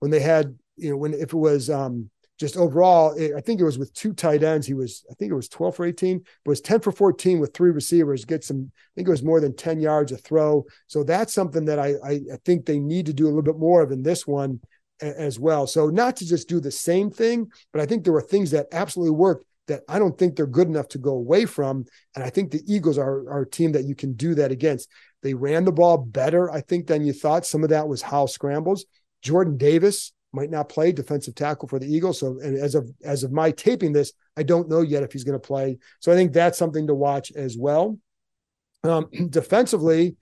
when 0.00 0.10
they 0.10 0.20
had, 0.20 0.58
you 0.76 0.90
know, 0.90 0.96
when 0.96 1.14
if 1.14 1.32
it 1.32 1.34
was 1.34 1.70
um, 1.70 2.10
just 2.38 2.56
overall, 2.56 3.12
it, 3.12 3.32
I 3.36 3.40
think 3.40 3.60
it 3.60 3.64
was 3.64 3.78
with 3.78 3.94
two 3.94 4.12
tight 4.12 4.42
ends. 4.42 4.66
He 4.66 4.74
was, 4.74 5.04
I 5.10 5.14
think 5.14 5.30
it 5.30 5.36
was 5.36 5.48
12 5.48 5.76
for 5.76 5.84
18, 5.84 6.18
but 6.18 6.48
it 6.48 6.48
was 6.48 6.60
10 6.60 6.80
for 6.80 6.92
14 6.92 7.38
with 7.38 7.54
three 7.54 7.70
receivers, 7.70 8.24
get 8.24 8.44
some, 8.44 8.70
I 8.74 8.90
think 8.94 9.08
it 9.08 9.12
was 9.12 9.22
more 9.22 9.40
than 9.40 9.54
10 9.54 9.80
yards 9.80 10.10
a 10.12 10.16
throw. 10.16 10.64
So 10.86 11.04
that's 11.04 11.32
something 11.32 11.64
that 11.66 11.78
I, 11.78 11.94
I, 12.04 12.12
I 12.32 12.36
think 12.44 12.66
they 12.66 12.78
need 12.78 13.06
to 13.06 13.12
do 13.12 13.26
a 13.26 13.28
little 13.28 13.42
bit 13.42 13.58
more 13.58 13.82
of 13.82 13.92
in 13.92 14.02
this 14.02 14.26
one 14.26 14.60
as 15.00 15.38
well. 15.38 15.66
So 15.66 15.88
not 15.88 16.16
to 16.16 16.26
just 16.26 16.48
do 16.48 16.60
the 16.60 16.70
same 16.70 17.10
thing, 17.10 17.50
but 17.72 17.80
I 17.80 17.86
think 17.86 18.04
there 18.04 18.12
were 18.12 18.20
things 18.20 18.50
that 18.52 18.66
absolutely 18.72 19.16
worked 19.16 19.46
that 19.66 19.82
I 19.88 19.98
don't 19.98 20.16
think 20.18 20.36
they're 20.36 20.46
good 20.46 20.68
enough 20.68 20.88
to 20.88 20.98
go 20.98 21.12
away 21.12 21.46
from. 21.46 21.86
And 22.14 22.24
I 22.24 22.30
think 22.30 22.50
the 22.50 22.62
Eagles 22.66 22.98
are, 22.98 23.28
are 23.30 23.42
a 23.42 23.50
team 23.50 23.72
that 23.72 23.84
you 23.84 23.94
can 23.94 24.12
do 24.12 24.34
that 24.34 24.52
against. 24.52 24.90
They 25.22 25.34
ran 25.34 25.64
the 25.64 25.72
ball 25.72 25.98
better, 25.98 26.50
I 26.50 26.60
think, 26.60 26.86
than 26.86 27.04
you 27.04 27.12
thought. 27.12 27.46
Some 27.46 27.62
of 27.62 27.70
that 27.70 27.88
was 27.88 28.02
how 28.02 28.26
scrambles. 28.26 28.84
Jordan 29.22 29.56
Davis 29.56 30.12
might 30.34 30.50
not 30.50 30.68
play 30.68 30.92
defensive 30.92 31.34
tackle 31.34 31.68
for 31.68 31.78
the 31.78 31.86
Eagles. 31.86 32.20
So, 32.20 32.38
and 32.42 32.58
as 32.58 32.74
of 32.74 32.90
as 33.04 33.24
of 33.24 33.32
my 33.32 33.50
taping 33.50 33.92
this, 33.92 34.12
I 34.36 34.42
don't 34.42 34.68
know 34.68 34.80
yet 34.80 35.02
if 35.02 35.12
he's 35.12 35.24
going 35.24 35.40
to 35.40 35.46
play. 35.46 35.78
So, 36.00 36.12
I 36.12 36.14
think 36.14 36.32
that's 36.32 36.58
something 36.58 36.86
to 36.86 36.94
watch 36.94 37.32
as 37.32 37.56
well. 37.56 37.98
Um, 38.82 39.08
defensively, 39.30 40.16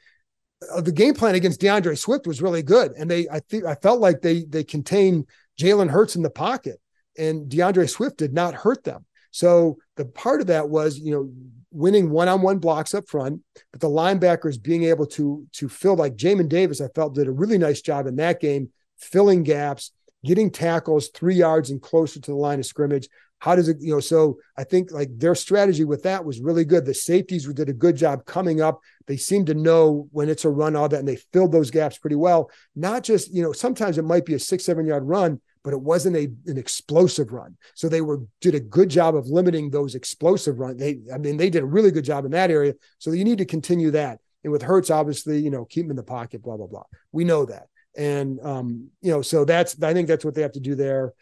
uh, 0.73 0.81
the 0.81 0.93
game 0.93 1.15
plan 1.15 1.35
against 1.35 1.61
D'Andre 1.61 1.95
Swift 1.95 2.27
was 2.27 2.43
really 2.43 2.63
good, 2.63 2.93
and 2.93 3.11
they 3.11 3.29
I 3.29 3.41
think 3.41 3.65
I 3.65 3.75
felt 3.75 4.01
like 4.01 4.21
they 4.21 4.45
they 4.45 4.65
contained 4.65 5.27
Jalen 5.59 5.91
Hurts 5.91 6.17
in 6.17 6.23
the 6.23 6.31
pocket, 6.31 6.81
and 7.19 7.49
D'Andre 7.49 7.87
Swift 7.87 8.19
did 8.19 8.33
not 8.33 8.55
hurt 8.55 8.85
them. 8.85 9.05
So 9.31 9.79
the 9.97 10.05
part 10.05 10.43
of 10.43 10.47
that 10.49 10.69
was, 10.69 10.99
you 10.99 11.13
know, 11.13 11.33
winning 11.71 12.11
one-on-one 12.11 12.59
blocks 12.59 12.93
up 12.95 13.09
front, 13.09 13.41
but 13.73 13.81
the 13.81 13.89
linebackers 13.89 14.63
being 14.63 14.85
able 14.85 15.07
to 15.07 15.47
to 15.53 15.69
fill 15.69 15.97
like 15.97 16.17
Jamin 16.17 16.49
Davis, 16.49 16.81
I 16.81 16.89
felt 16.89 17.15
did 17.15 17.29
a 17.29 17.33
really 17.33 17.59
nice 17.59 17.81
job 17.81 18.07
in 18.07 18.17
that 18.17 18.41
game 18.41 18.71
filling 18.99 19.43
gaps, 19.43 19.91
getting 20.25 20.51
tackles 20.51 21.09
three 21.09 21.35
yards 21.35 21.71
and 21.71 21.83
closer 21.83 22.21
to 22.21 22.31
the 22.31 22.37
line 22.37 22.59
of 22.59 22.67
scrimmage. 22.67 23.09
How 23.39 23.57
does 23.57 23.69
it, 23.69 23.79
you 23.81 23.93
know? 23.93 24.01
So 24.01 24.39
I 24.57 24.63
think 24.63 24.93
like 24.93 25.09
their 25.19 25.35
strategy 25.35 25.85
with 25.85 26.05
that 26.05 26.25
was 26.25 26.41
really 26.41 26.65
good. 26.65 26.87
The 26.87 26.95
safeties 26.95 27.53
did 27.53 27.69
a 27.69 27.73
good 27.73 27.97
job 27.97 28.25
coming 28.25 28.61
up. 28.61 28.81
They 29.09 29.17
seem 29.17 29.45
to 29.47 29.55
know 29.55 30.09
when 30.13 30.29
it's 30.29 30.45
a 30.45 30.51
run, 30.51 30.77
all 30.77 30.89
that, 30.89 31.01
and 31.01 31.09
they 31.09 31.17
filled 31.33 31.51
those 31.51 31.73
gaps 31.73 31.99
pretty 31.99 32.15
well. 32.15 32.51
Not 32.77 33.03
just, 33.03 33.35
you 33.35 33.43
know, 33.43 33.53
sometimes 33.53 33.99
it 33.99 34.05
might 34.05 34.25
be 34.25 34.35
a 34.35 34.39
six, 34.39 34.65
seven 34.65 34.87
yard 34.87 35.03
run, 35.03 35.41
but 35.65 35.73
it 35.73 35.81
wasn't 35.81 36.17
a 36.17 36.31
an 36.47 36.57
explosive 36.57 37.33
run. 37.33 37.57
So 37.75 37.89
they 37.89 38.01
were 38.01 38.21
did 38.41 38.55
a 38.55 38.61
good 38.61 38.89
job 38.89 39.17
of 39.17 39.27
limiting 39.27 39.71
those 39.71 39.97
explosive 39.97 40.61
run. 40.61 40.77
They, 40.77 41.01
I 41.13 41.19
mean, 41.19 41.37
they 41.37 41.51
did 41.51 41.63
a 41.63 41.67
really 41.67 41.91
good 41.91 42.05
job 42.05 42.25
in 42.25 42.31
that 42.31 42.51
area. 42.51 42.75
So 42.99 43.11
you 43.11 43.25
need 43.25 43.39
to 43.39 43.45
continue 43.45 43.91
that. 43.93 44.21
And 44.45 44.53
with 44.53 44.63
Hurts, 44.63 44.91
obviously, 44.91 45.39
you 45.41 45.51
know, 45.51 45.65
keep 45.65 45.85
him 45.85 45.91
in 45.91 45.97
the 45.97 46.03
pocket, 46.03 46.43
blah 46.43 46.57
blah 46.57 46.67
blah. 46.67 46.85
We 47.11 47.25
know 47.25 47.45
that. 47.47 47.69
And 47.97 48.41
um, 48.43 48.89
you 49.01 49.13
know, 49.13 49.23
so 49.23 49.45
that's 49.45 49.81
I 49.83 49.93
think 49.93 50.09
that's 50.09 50.25
what 50.25 50.35
they 50.35 50.43
have 50.43 50.53
to 50.53 50.61
do 50.61 50.75
there. 50.75 51.13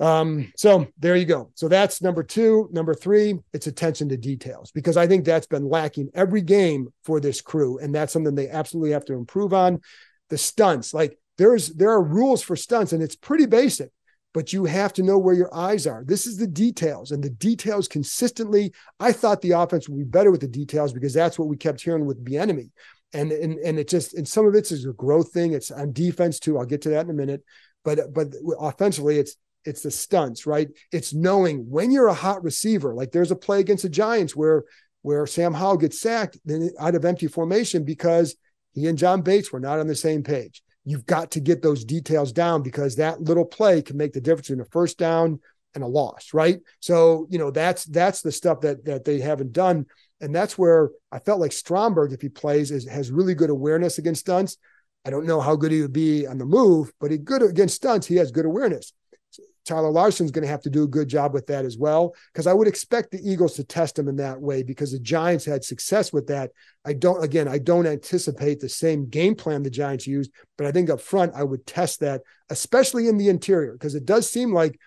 Um, 0.00 0.52
so 0.56 0.88
there 0.98 1.16
you 1.16 1.24
go. 1.24 1.50
So 1.54 1.68
that's 1.68 2.02
number 2.02 2.22
two. 2.22 2.68
Number 2.72 2.94
three, 2.94 3.38
it's 3.52 3.68
attention 3.68 4.08
to 4.08 4.16
details 4.16 4.72
because 4.72 4.96
I 4.96 5.06
think 5.06 5.24
that's 5.24 5.46
been 5.46 5.68
lacking 5.68 6.10
every 6.14 6.42
game 6.42 6.88
for 7.04 7.20
this 7.20 7.40
crew, 7.40 7.78
and 7.78 7.94
that's 7.94 8.12
something 8.12 8.34
they 8.34 8.48
absolutely 8.48 8.90
have 8.90 9.04
to 9.06 9.14
improve 9.14 9.54
on. 9.54 9.80
The 10.30 10.38
stunts, 10.38 10.94
like 10.94 11.18
there's 11.38 11.68
there 11.68 11.90
are 11.90 12.02
rules 12.02 12.42
for 12.42 12.56
stunts, 12.56 12.92
and 12.92 13.02
it's 13.02 13.14
pretty 13.14 13.46
basic, 13.46 13.90
but 14.32 14.52
you 14.52 14.64
have 14.64 14.92
to 14.94 15.02
know 15.04 15.18
where 15.18 15.34
your 15.34 15.54
eyes 15.54 15.86
are. 15.86 16.02
This 16.04 16.26
is 16.26 16.38
the 16.38 16.46
details, 16.48 17.12
and 17.12 17.22
the 17.22 17.30
details 17.30 17.86
consistently. 17.86 18.72
I 18.98 19.12
thought 19.12 19.42
the 19.42 19.52
offense 19.52 19.88
would 19.88 19.98
be 19.98 20.04
better 20.04 20.32
with 20.32 20.40
the 20.40 20.48
details 20.48 20.92
because 20.92 21.14
that's 21.14 21.38
what 21.38 21.48
we 21.48 21.56
kept 21.56 21.80
hearing 21.80 22.04
with 22.04 22.24
Bieniemy 22.24 22.70
and 23.14 23.32
and 23.32 23.58
and 23.58 23.78
it 23.78 23.88
just 23.88 24.14
and 24.14 24.26
some 24.26 24.46
of 24.46 24.54
it 24.54 24.70
is 24.70 24.84
a 24.84 24.92
growth 24.92 25.32
thing. 25.32 25.52
It's 25.52 25.70
on 25.70 25.92
defense 25.92 26.38
too. 26.38 26.58
I'll 26.58 26.66
get 26.66 26.82
to 26.82 26.90
that 26.90 27.04
in 27.04 27.10
a 27.10 27.14
minute, 27.14 27.42
but 27.84 28.12
but 28.12 28.34
offensively, 28.58 29.18
it's 29.18 29.36
it's 29.64 29.82
the 29.82 29.90
stunts, 29.90 30.46
right? 30.46 30.68
It's 30.92 31.14
knowing 31.14 31.70
when 31.70 31.90
you're 31.90 32.08
a 32.08 32.14
hot 32.14 32.42
receiver. 32.44 32.94
Like 32.94 33.12
there's 33.12 33.30
a 33.30 33.36
play 33.36 33.60
against 33.60 33.84
the 33.84 33.88
Giants 33.88 34.36
where 34.36 34.64
where 35.02 35.26
Sam 35.26 35.54
Howell 35.54 35.78
gets 35.78 36.00
sacked 36.00 36.38
then 36.44 36.70
out 36.78 36.94
of 36.94 37.04
empty 37.04 37.26
formation 37.26 37.84
because 37.84 38.36
he 38.72 38.86
and 38.88 38.98
John 38.98 39.22
Bates 39.22 39.52
were 39.52 39.60
not 39.60 39.78
on 39.78 39.86
the 39.86 39.94
same 39.94 40.22
page. 40.22 40.62
You've 40.84 41.06
got 41.06 41.30
to 41.32 41.40
get 41.40 41.62
those 41.62 41.84
details 41.84 42.32
down 42.32 42.62
because 42.62 42.96
that 42.96 43.20
little 43.20 43.44
play 43.44 43.80
can 43.80 43.96
make 43.96 44.12
the 44.12 44.20
difference 44.20 44.50
in 44.50 44.60
a 44.60 44.64
first 44.66 44.98
down 44.98 45.40
and 45.74 45.82
a 45.82 45.86
loss, 45.86 46.34
right? 46.34 46.60
So 46.80 47.26
you 47.30 47.38
know 47.38 47.50
that's 47.50 47.84
that's 47.84 48.22
the 48.22 48.32
stuff 48.32 48.60
that 48.60 48.84
that 48.84 49.04
they 49.04 49.20
haven't 49.20 49.52
done. 49.52 49.86
And 50.20 50.34
that's 50.34 50.56
where 50.56 50.90
I 51.12 51.18
felt 51.18 51.40
like 51.40 51.52
Stromberg, 51.52 52.12
if 52.12 52.22
he 52.22 52.28
plays, 52.28 52.70
is, 52.70 52.88
has 52.88 53.10
really 53.10 53.34
good 53.34 53.50
awareness 53.50 53.98
against 53.98 54.20
stunts. 54.20 54.56
I 55.04 55.10
don't 55.10 55.26
know 55.26 55.40
how 55.40 55.56
good 55.56 55.72
he 55.72 55.82
would 55.82 55.92
be 55.92 56.26
on 56.26 56.38
the 56.38 56.46
move, 56.46 56.92
but 57.00 57.10
he 57.10 57.18
good 57.18 57.42
against 57.42 57.76
stunts. 57.76 58.06
He 58.06 58.16
has 58.16 58.30
good 58.30 58.46
awareness. 58.46 58.92
Tyler 59.64 59.90
Larsen's 59.90 60.30
going 60.30 60.42
to 60.42 60.50
have 60.50 60.62
to 60.62 60.70
do 60.70 60.84
a 60.84 60.88
good 60.88 61.08
job 61.08 61.32
with 61.32 61.46
that 61.46 61.64
as 61.64 61.78
well, 61.78 62.14
because 62.32 62.46
I 62.46 62.52
would 62.52 62.68
expect 62.68 63.10
the 63.10 63.20
Eagles 63.22 63.54
to 63.54 63.64
test 63.64 63.98
him 63.98 64.08
in 64.08 64.16
that 64.16 64.40
way 64.40 64.62
because 64.62 64.92
the 64.92 64.98
Giants 64.98 65.46
had 65.46 65.64
success 65.64 66.12
with 66.12 66.26
that. 66.26 66.50
I 66.84 66.92
don't, 66.92 67.24
again, 67.24 67.48
I 67.48 67.58
don't 67.58 67.86
anticipate 67.86 68.60
the 68.60 68.68
same 68.68 69.08
game 69.08 69.34
plan 69.34 69.62
the 69.62 69.70
Giants 69.70 70.06
used, 70.06 70.30
but 70.58 70.66
I 70.66 70.72
think 70.72 70.90
up 70.90 71.00
front, 71.00 71.32
I 71.34 71.44
would 71.44 71.66
test 71.66 72.00
that, 72.00 72.22
especially 72.50 73.08
in 73.08 73.16
the 73.16 73.30
interior, 73.30 73.72
because 73.72 73.94
it 73.94 74.04
does 74.04 74.30
seem 74.30 74.52
like, 74.52 74.78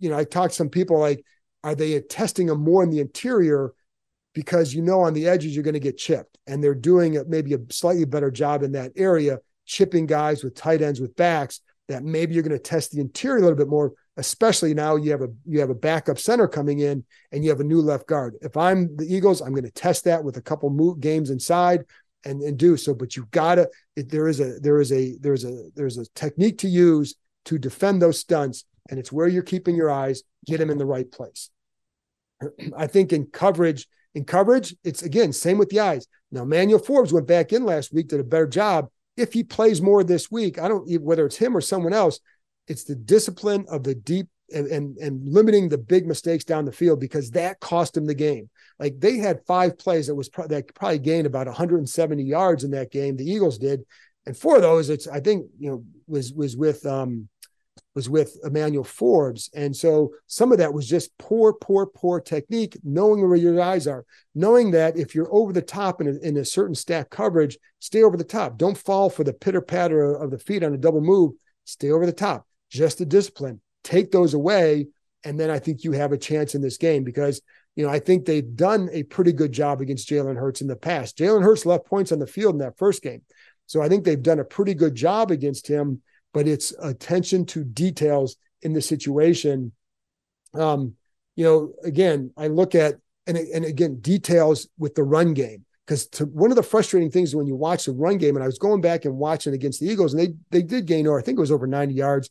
you 0.00 0.10
know, 0.10 0.18
I 0.18 0.24
talked 0.24 0.52
to 0.52 0.56
some 0.56 0.70
people 0.70 0.98
like, 0.98 1.24
are 1.62 1.76
they 1.76 2.00
testing 2.00 2.48
him 2.48 2.60
more 2.60 2.82
in 2.82 2.90
the 2.90 3.00
interior 3.00 3.72
because 4.36 4.74
you 4.74 4.82
know 4.82 5.00
on 5.00 5.14
the 5.14 5.26
edges 5.26 5.54
you're 5.54 5.64
going 5.64 5.72
to 5.72 5.80
get 5.80 5.96
chipped. 5.96 6.36
And 6.46 6.62
they're 6.62 6.74
doing 6.74 7.18
maybe 7.26 7.54
a 7.54 7.58
slightly 7.70 8.04
better 8.04 8.30
job 8.30 8.62
in 8.62 8.72
that 8.72 8.92
area, 8.94 9.38
chipping 9.64 10.04
guys 10.04 10.44
with 10.44 10.54
tight 10.54 10.82
ends 10.82 11.00
with 11.00 11.16
backs 11.16 11.62
that 11.88 12.04
maybe 12.04 12.34
you're 12.34 12.42
going 12.42 12.52
to 12.52 12.58
test 12.58 12.92
the 12.92 13.00
interior 13.00 13.38
a 13.38 13.40
little 13.40 13.56
bit 13.56 13.66
more, 13.66 13.94
especially 14.18 14.74
now 14.74 14.96
you 14.96 15.10
have 15.10 15.22
a 15.22 15.28
you 15.46 15.58
have 15.60 15.70
a 15.70 15.74
backup 15.74 16.18
center 16.18 16.46
coming 16.46 16.80
in 16.80 17.02
and 17.32 17.44
you 17.44 17.48
have 17.48 17.60
a 17.60 17.64
new 17.64 17.80
left 17.80 18.06
guard. 18.06 18.34
If 18.42 18.58
I'm 18.58 18.94
the 18.96 19.06
Eagles, 19.06 19.40
I'm 19.40 19.52
going 19.52 19.64
to 19.64 19.70
test 19.70 20.04
that 20.04 20.22
with 20.22 20.36
a 20.36 20.42
couple 20.42 20.68
move 20.68 21.00
games 21.00 21.30
inside 21.30 21.86
and 22.26 22.42
and 22.42 22.58
do 22.58 22.76
so. 22.76 22.92
But 22.92 23.16
you 23.16 23.26
gotta 23.30 23.70
it, 23.96 24.10
there 24.10 24.28
is 24.28 24.40
a 24.40 24.60
there 24.60 24.80
is 24.82 24.92
a 24.92 25.16
there's 25.18 25.46
a 25.46 25.70
there's 25.74 25.96
a 25.96 26.04
technique 26.10 26.58
to 26.58 26.68
use 26.68 27.14
to 27.46 27.56
defend 27.56 28.02
those 28.02 28.20
stunts, 28.20 28.64
and 28.90 28.98
it's 28.98 29.12
where 29.12 29.28
you're 29.28 29.42
keeping 29.42 29.76
your 29.76 29.90
eyes. 29.90 30.22
Get 30.44 30.58
them 30.58 30.68
in 30.68 30.76
the 30.76 30.84
right 30.84 31.10
place. 31.10 31.48
I 32.76 32.86
think 32.86 33.14
in 33.14 33.26
coverage, 33.26 33.86
in 34.16 34.24
coverage, 34.24 34.74
it's 34.82 35.02
again 35.02 35.30
same 35.30 35.58
with 35.58 35.68
the 35.68 35.80
eyes. 35.80 36.08
Now, 36.32 36.46
Manuel 36.46 36.78
Forbes 36.78 37.12
went 37.12 37.26
back 37.26 37.52
in 37.52 37.64
last 37.64 37.92
week, 37.92 38.08
did 38.08 38.18
a 38.18 38.24
better 38.24 38.46
job. 38.46 38.88
If 39.14 39.34
he 39.34 39.44
plays 39.44 39.82
more 39.82 40.02
this 40.02 40.30
week, 40.30 40.58
I 40.58 40.68
don't 40.68 40.90
whether 41.02 41.26
it's 41.26 41.36
him 41.36 41.54
or 41.54 41.60
someone 41.60 41.92
else. 41.92 42.18
It's 42.66 42.84
the 42.84 42.96
discipline 42.96 43.66
of 43.68 43.84
the 43.84 43.94
deep 43.94 44.28
and, 44.54 44.68
and 44.68 44.96
and 44.96 45.28
limiting 45.28 45.68
the 45.68 45.76
big 45.76 46.06
mistakes 46.06 46.44
down 46.44 46.64
the 46.64 46.72
field 46.72 46.98
because 46.98 47.30
that 47.32 47.60
cost 47.60 47.94
him 47.94 48.06
the 48.06 48.14
game. 48.14 48.48
Like 48.78 48.98
they 48.98 49.18
had 49.18 49.44
five 49.46 49.76
plays 49.76 50.06
that 50.06 50.14
was 50.14 50.30
pro- 50.30 50.48
that 50.48 50.74
probably 50.74 50.98
gained 50.98 51.26
about 51.26 51.46
170 51.46 52.22
yards 52.22 52.64
in 52.64 52.70
that 52.70 52.90
game. 52.90 53.16
The 53.16 53.30
Eagles 53.30 53.58
did, 53.58 53.84
and 54.24 54.34
four 54.34 54.56
of 54.56 54.62
those, 54.62 54.88
it's 54.88 55.06
I 55.06 55.20
think 55.20 55.46
you 55.58 55.70
know 55.70 55.84
was 56.06 56.32
was 56.32 56.56
with 56.56 56.86
um 56.86 57.28
was 57.96 58.08
with 58.08 58.38
Emmanuel 58.44 58.84
Forbes, 58.84 59.50
and 59.54 59.74
so 59.74 60.12
some 60.26 60.52
of 60.52 60.58
that 60.58 60.72
was 60.72 60.86
just 60.88 61.16
poor, 61.18 61.54
poor, 61.54 61.86
poor 61.86 62.20
technique, 62.20 62.76
knowing 62.84 63.26
where 63.26 63.36
your 63.36 63.58
eyes 63.60 63.86
are, 63.86 64.04
knowing 64.34 64.70
that 64.72 64.98
if 64.98 65.14
you're 65.14 65.34
over 65.34 65.52
the 65.52 65.62
top 65.62 66.02
in 66.02 66.06
a, 66.06 66.12
in 66.18 66.36
a 66.36 66.44
certain 66.44 66.74
stack 66.74 67.08
coverage, 67.08 67.56
stay 67.80 68.02
over 68.02 68.18
the 68.18 68.22
top. 68.22 68.58
Don't 68.58 68.76
fall 68.76 69.10
for 69.10 69.24
the 69.24 69.32
pitter 69.32 69.62
patter 69.62 70.14
of 70.14 70.30
the 70.30 70.38
feet 70.38 70.62
on 70.62 70.74
a 70.74 70.78
double 70.78 71.00
move. 71.00 71.32
Stay 71.64 71.90
over 71.90 72.06
the 72.06 72.12
top. 72.12 72.46
Just 72.70 72.98
the 72.98 73.06
discipline. 73.06 73.60
Take 73.82 74.12
those 74.12 74.34
away, 74.34 74.88
and 75.24 75.40
then 75.40 75.50
I 75.50 75.58
think 75.58 75.82
you 75.82 75.92
have 75.92 76.12
a 76.12 76.18
chance 76.18 76.54
in 76.54 76.60
this 76.60 76.76
game 76.76 77.02
because 77.02 77.40
you 77.76 77.86
know, 77.86 77.92
I 77.92 77.98
think 77.98 78.24
they've 78.24 78.56
done 78.56 78.88
a 78.92 79.02
pretty 79.04 79.32
good 79.32 79.52
job 79.52 79.80
against 79.80 80.08
Jalen 80.08 80.36
Hurts 80.36 80.62
in 80.62 80.66
the 80.66 80.76
past. 80.76 81.18
Jalen 81.18 81.42
Hurts 81.42 81.66
left 81.66 81.86
points 81.86 82.10
on 82.10 82.18
the 82.18 82.26
field 82.26 82.54
in 82.54 82.60
that 82.60 82.78
first 82.78 83.02
game. 83.02 83.22
So 83.66 83.82
I 83.82 83.88
think 83.88 84.04
they've 84.04 84.22
done 84.22 84.38
a 84.38 84.44
pretty 84.44 84.74
good 84.74 84.94
job 84.94 85.30
against 85.30 85.66
him, 85.66 86.00
but 86.36 86.46
it's 86.46 86.70
attention 86.82 87.46
to 87.46 87.64
details 87.64 88.36
in 88.60 88.74
the 88.74 88.82
situation. 88.82 89.72
Um, 90.52 90.92
you 91.34 91.44
know, 91.44 91.72
again, 91.82 92.30
I 92.36 92.48
look 92.48 92.74
at 92.74 92.96
and, 93.26 93.38
and 93.38 93.64
again, 93.64 94.00
details 94.00 94.68
with 94.76 94.94
the 94.94 95.02
run 95.02 95.32
game. 95.32 95.64
Because 95.86 96.10
one 96.20 96.50
of 96.50 96.56
the 96.56 96.62
frustrating 96.62 97.10
things 97.10 97.34
when 97.34 97.46
you 97.46 97.56
watch 97.56 97.86
the 97.86 97.92
run 97.92 98.18
game, 98.18 98.36
and 98.36 98.42
I 98.42 98.46
was 98.48 98.58
going 98.58 98.82
back 98.82 99.06
and 99.06 99.16
watching 99.16 99.54
against 99.54 99.80
the 99.80 99.86
Eagles, 99.86 100.12
and 100.12 100.22
they 100.22 100.34
they 100.50 100.62
did 100.62 100.84
gain, 100.84 101.06
or 101.06 101.18
I 101.18 101.22
think 101.22 101.38
it 101.38 101.40
was 101.40 101.50
over 101.50 101.66
90 101.66 101.94
yards. 101.94 102.28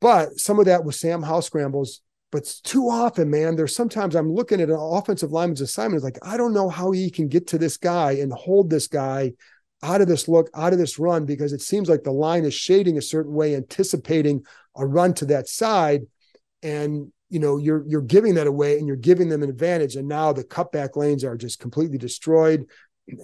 But 0.00 0.38
some 0.38 0.58
of 0.58 0.64
that 0.64 0.82
was 0.82 0.98
Sam 0.98 1.22
Howell 1.22 1.42
scrambles 1.42 2.00
but 2.32 2.44
too 2.62 2.88
often, 2.88 3.28
man, 3.28 3.56
there's 3.56 3.74
sometimes 3.74 4.14
I'm 4.14 4.32
looking 4.32 4.60
at 4.60 4.70
an 4.70 4.78
offensive 4.78 5.32
lineman's 5.32 5.60
assignment. 5.60 6.04
like, 6.04 6.18
I 6.22 6.36
don't 6.36 6.54
know 6.54 6.68
how 6.68 6.92
he 6.92 7.10
can 7.10 7.28
get 7.28 7.48
to 7.48 7.58
this 7.58 7.76
guy 7.76 8.12
and 8.12 8.32
hold 8.32 8.70
this 8.70 8.86
guy 8.86 9.32
out 9.82 10.00
of 10.00 10.08
this 10.08 10.28
look, 10.28 10.50
out 10.54 10.72
of 10.72 10.78
this 10.78 10.98
run, 10.98 11.24
because 11.24 11.52
it 11.52 11.62
seems 11.62 11.88
like 11.88 12.02
the 12.02 12.10
line 12.10 12.44
is 12.44 12.54
shading 12.54 12.98
a 12.98 13.02
certain 13.02 13.32
way, 13.32 13.54
anticipating 13.54 14.44
a 14.76 14.86
run 14.86 15.14
to 15.14 15.24
that 15.26 15.48
side. 15.48 16.02
And 16.62 17.12
you 17.30 17.38
know, 17.38 17.58
you're 17.58 17.84
you're 17.86 18.02
giving 18.02 18.34
that 18.34 18.46
away 18.46 18.78
and 18.78 18.86
you're 18.86 18.96
giving 18.96 19.28
them 19.28 19.42
an 19.42 19.50
advantage. 19.50 19.96
And 19.96 20.08
now 20.08 20.32
the 20.32 20.44
cutback 20.44 20.96
lanes 20.96 21.24
are 21.24 21.36
just 21.36 21.60
completely 21.60 21.96
destroyed. 21.96 22.66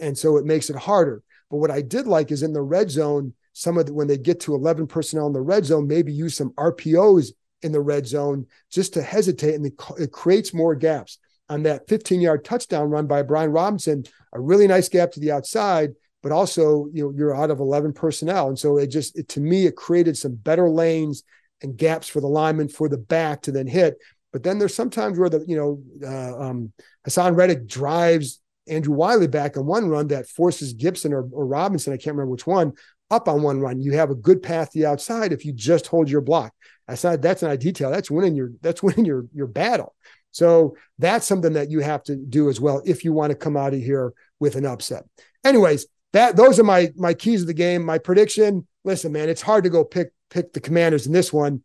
And 0.00 0.16
so 0.16 0.36
it 0.36 0.44
makes 0.44 0.70
it 0.70 0.76
harder. 0.76 1.22
But 1.50 1.58
what 1.58 1.70
I 1.70 1.82
did 1.82 2.06
like 2.06 2.30
is 2.30 2.42
in 2.42 2.52
the 2.52 2.62
red 2.62 2.90
zone, 2.90 3.34
some 3.52 3.78
of 3.78 3.86
the, 3.86 3.94
when 3.94 4.06
they 4.06 4.18
get 4.18 4.40
to 4.40 4.54
11 4.54 4.86
personnel 4.86 5.26
in 5.26 5.32
the 5.32 5.40
red 5.40 5.64
zone, 5.64 5.86
maybe 5.86 6.12
use 6.12 6.36
some 6.36 6.50
RPOs 6.52 7.32
in 7.62 7.72
the 7.72 7.80
red 7.80 8.06
zone 8.06 8.46
just 8.70 8.94
to 8.94 9.02
hesitate, 9.02 9.54
and 9.54 9.66
it 9.66 10.12
creates 10.12 10.54
more 10.54 10.74
gaps. 10.74 11.18
On 11.48 11.62
that 11.62 11.86
15 11.88 12.20
yard 12.20 12.44
touchdown 12.44 12.90
run 12.90 13.06
by 13.06 13.22
Brian 13.22 13.52
Robinson, 13.52 14.04
a 14.32 14.40
really 14.40 14.66
nice 14.66 14.88
gap 14.88 15.12
to 15.12 15.20
the 15.20 15.30
outside, 15.30 15.94
but 16.26 16.32
also 16.32 16.88
you 16.92 17.04
know 17.04 17.12
you're 17.16 17.36
out 17.36 17.52
of 17.52 17.60
11 17.60 17.92
personnel, 17.92 18.48
and 18.48 18.58
so 18.58 18.78
it 18.78 18.88
just 18.88 19.16
it, 19.16 19.28
to 19.28 19.38
me 19.38 19.64
it 19.64 19.76
created 19.76 20.18
some 20.18 20.34
better 20.34 20.68
lanes 20.68 21.22
and 21.62 21.76
gaps 21.76 22.08
for 22.08 22.20
the 22.20 22.26
lineman 22.26 22.68
for 22.68 22.88
the 22.88 22.98
back 22.98 23.42
to 23.42 23.52
then 23.52 23.68
hit. 23.68 23.96
But 24.32 24.42
then 24.42 24.58
there's 24.58 24.74
sometimes 24.74 25.20
where 25.20 25.28
the 25.28 25.44
you 25.46 25.56
know 25.56 25.80
uh, 26.04 26.48
um, 26.48 26.72
Haason 27.06 27.36
Reddick 27.36 27.68
drives 27.68 28.40
Andrew 28.66 28.92
Wylie 28.92 29.28
back 29.28 29.56
on 29.56 29.66
one 29.66 29.88
run 29.88 30.08
that 30.08 30.26
forces 30.26 30.72
Gibson 30.72 31.12
or, 31.12 31.28
or 31.30 31.46
Robinson, 31.46 31.92
I 31.92 31.96
can't 31.96 32.16
remember 32.16 32.32
which 32.32 32.44
one, 32.44 32.72
up 33.08 33.28
on 33.28 33.42
one 33.42 33.60
run. 33.60 33.80
You 33.80 33.92
have 33.92 34.10
a 34.10 34.16
good 34.16 34.42
path 34.42 34.72
to 34.72 34.80
the 34.80 34.86
outside 34.86 35.32
if 35.32 35.44
you 35.44 35.52
just 35.52 35.86
hold 35.86 36.10
your 36.10 36.22
block. 36.22 36.52
That's 36.88 37.04
not 37.04 37.22
that's 37.22 37.42
not 37.42 37.52
a 37.52 37.56
detail. 37.56 37.92
That's 37.92 38.10
winning 38.10 38.34
your 38.34 38.50
that's 38.62 38.82
winning 38.82 39.04
your 39.04 39.26
your 39.32 39.46
battle. 39.46 39.94
So 40.32 40.76
that's 40.98 41.24
something 41.24 41.52
that 41.52 41.70
you 41.70 41.82
have 41.82 42.02
to 42.02 42.16
do 42.16 42.48
as 42.48 42.60
well 42.60 42.82
if 42.84 43.04
you 43.04 43.12
want 43.12 43.30
to 43.30 43.36
come 43.36 43.56
out 43.56 43.74
of 43.74 43.80
here 43.80 44.12
with 44.40 44.56
an 44.56 44.66
upset. 44.66 45.04
Anyways, 45.44 45.86
that 46.16 46.36
those 46.36 46.58
are 46.58 46.64
my 46.64 46.90
my 46.96 47.14
keys 47.14 47.42
of 47.42 47.46
the 47.46 47.54
game. 47.54 47.84
My 47.84 47.98
prediction. 47.98 48.66
Listen, 48.84 49.12
man, 49.12 49.28
it's 49.28 49.42
hard 49.42 49.64
to 49.64 49.70
go 49.70 49.84
pick 49.84 50.12
pick 50.30 50.52
the 50.52 50.60
commanders 50.60 51.06
in 51.06 51.12
this 51.12 51.32
one. 51.32 51.62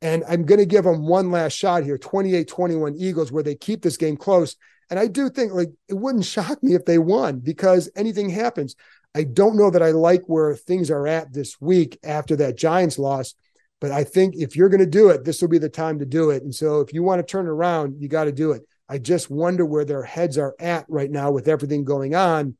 And 0.00 0.24
I'm 0.28 0.44
going 0.44 0.58
to 0.58 0.66
give 0.66 0.82
them 0.82 1.06
one 1.06 1.30
last 1.30 1.52
shot 1.52 1.84
here 1.84 1.96
28 1.96 2.48
21 2.48 2.96
Eagles, 2.98 3.30
where 3.30 3.44
they 3.44 3.54
keep 3.54 3.82
this 3.82 3.96
game 3.96 4.16
close. 4.16 4.56
And 4.90 4.98
I 4.98 5.06
do 5.06 5.30
think 5.30 5.52
like 5.52 5.70
it 5.88 5.94
wouldn't 5.94 6.24
shock 6.24 6.62
me 6.62 6.74
if 6.74 6.84
they 6.84 6.98
won 6.98 7.38
because 7.38 7.90
anything 7.96 8.28
happens. 8.28 8.74
I 9.14 9.24
don't 9.24 9.56
know 9.56 9.70
that 9.70 9.82
I 9.82 9.90
like 9.90 10.22
where 10.26 10.54
things 10.54 10.90
are 10.90 11.06
at 11.06 11.32
this 11.32 11.60
week 11.60 11.98
after 12.02 12.34
that 12.36 12.56
Giants 12.56 12.98
loss. 12.98 13.34
But 13.80 13.90
I 13.90 14.04
think 14.04 14.34
if 14.36 14.56
you're 14.56 14.68
going 14.68 14.80
to 14.80 14.86
do 14.86 15.10
it, 15.10 15.24
this 15.24 15.40
will 15.42 15.48
be 15.48 15.58
the 15.58 15.68
time 15.68 15.98
to 15.98 16.06
do 16.06 16.30
it. 16.30 16.42
And 16.42 16.54
so 16.54 16.80
if 16.80 16.92
you 16.94 17.02
want 17.02 17.18
to 17.18 17.30
turn 17.30 17.46
around, 17.46 17.96
you 18.00 18.08
got 18.08 18.24
to 18.24 18.32
do 18.32 18.52
it. 18.52 18.62
I 18.88 18.98
just 18.98 19.30
wonder 19.30 19.64
where 19.64 19.84
their 19.84 20.04
heads 20.04 20.38
are 20.38 20.54
at 20.60 20.86
right 20.88 21.10
now 21.10 21.30
with 21.30 21.48
everything 21.48 21.84
going 21.84 22.14
on. 22.14 22.56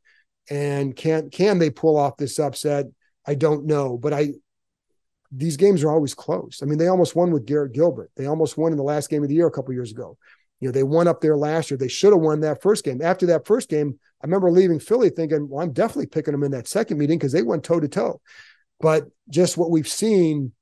And 0.50 0.94
can 0.96 1.30
can 1.30 1.58
they 1.58 1.70
pull 1.70 1.96
off 1.96 2.16
this 2.16 2.38
upset? 2.38 2.86
I 3.26 3.34
don't 3.34 3.66
know. 3.66 3.96
But 3.96 4.12
I 4.12 4.30
these 5.30 5.56
games 5.56 5.82
are 5.82 5.90
always 5.90 6.14
close. 6.14 6.60
I 6.62 6.66
mean, 6.66 6.78
they 6.78 6.88
almost 6.88 7.16
won 7.16 7.30
with 7.30 7.46
Garrett 7.46 7.72
Gilbert. 7.72 8.10
They 8.16 8.26
almost 8.26 8.58
won 8.58 8.72
in 8.72 8.76
the 8.76 8.84
last 8.84 9.08
game 9.08 9.22
of 9.22 9.28
the 9.28 9.34
year 9.34 9.46
a 9.46 9.52
couple 9.52 9.72
years 9.72 9.90
ago. 9.90 10.18
You 10.60 10.68
know, 10.68 10.72
they 10.72 10.82
won 10.82 11.08
up 11.08 11.20
there 11.20 11.36
last 11.36 11.70
year. 11.70 11.78
They 11.78 11.88
should 11.88 12.12
have 12.12 12.20
won 12.20 12.40
that 12.40 12.62
first 12.62 12.84
game. 12.84 13.00
After 13.00 13.26
that 13.26 13.46
first 13.46 13.68
game, 13.68 13.98
I 14.22 14.26
remember 14.26 14.50
leaving 14.50 14.78
Philly 14.78 15.10
thinking, 15.10 15.48
well, 15.48 15.62
I'm 15.62 15.72
definitely 15.72 16.06
picking 16.06 16.32
them 16.32 16.44
in 16.44 16.52
that 16.52 16.68
second 16.68 16.98
meeting 16.98 17.18
because 17.18 17.32
they 17.32 17.42
went 17.42 17.64
toe 17.64 17.80
to 17.80 17.88
toe. 17.88 18.20
But 18.78 19.08
just 19.30 19.56
what 19.56 19.70
we've 19.70 19.88
seen 19.88 20.52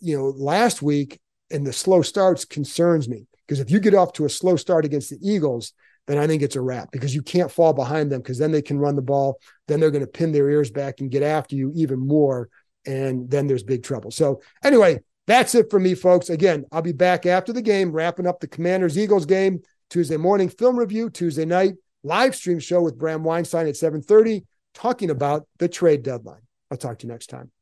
you 0.00 0.16
know, 0.16 0.26
last 0.36 0.82
week 0.82 1.20
and 1.50 1.66
the 1.66 1.72
slow 1.72 2.02
starts 2.02 2.44
concerns 2.44 3.08
me 3.08 3.26
because 3.46 3.60
if 3.60 3.70
you 3.70 3.80
get 3.80 3.94
off 3.94 4.12
to 4.14 4.24
a 4.24 4.30
slow 4.30 4.56
start 4.56 4.84
against 4.84 5.10
the 5.10 5.18
Eagles, 5.22 5.72
then 6.06 6.18
I 6.18 6.26
think 6.26 6.42
it's 6.42 6.56
a 6.56 6.60
wrap 6.60 6.90
because 6.90 7.14
you 7.14 7.22
can't 7.22 7.50
fall 7.50 7.72
behind 7.72 8.10
them 8.10 8.20
because 8.20 8.38
then 8.38 8.52
they 8.52 8.62
can 8.62 8.78
run 8.78 8.96
the 8.96 9.02
ball. 9.02 9.38
Then 9.68 9.80
they're 9.80 9.90
going 9.90 10.04
to 10.04 10.10
pin 10.10 10.32
their 10.32 10.50
ears 10.50 10.70
back 10.70 11.00
and 11.00 11.10
get 11.10 11.22
after 11.22 11.54
you 11.54 11.72
even 11.74 12.00
more. 12.00 12.48
And 12.84 13.30
then 13.30 13.46
there's 13.46 13.62
big 13.62 13.84
trouble. 13.84 14.10
So, 14.10 14.42
anyway, 14.64 14.98
that's 15.26 15.54
it 15.54 15.70
for 15.70 15.78
me, 15.78 15.94
folks. 15.94 16.30
Again, 16.30 16.64
I'll 16.72 16.82
be 16.82 16.92
back 16.92 17.26
after 17.26 17.52
the 17.52 17.62
game, 17.62 17.92
wrapping 17.92 18.26
up 18.26 18.40
the 18.40 18.48
Commanders 18.48 18.98
Eagles 18.98 19.26
game 19.26 19.62
Tuesday 19.88 20.16
morning, 20.16 20.48
film 20.48 20.76
review, 20.76 21.10
Tuesday 21.10 21.44
night, 21.44 21.74
live 22.02 22.34
stream 22.34 22.58
show 22.58 22.82
with 22.82 22.98
Bram 22.98 23.22
Weinstein 23.22 23.68
at 23.68 23.76
7:30, 23.76 24.44
talking 24.74 25.10
about 25.10 25.46
the 25.58 25.68
trade 25.68 26.02
deadline. 26.02 26.42
I'll 26.70 26.78
talk 26.78 26.98
to 26.98 27.06
you 27.06 27.12
next 27.12 27.28
time. 27.28 27.52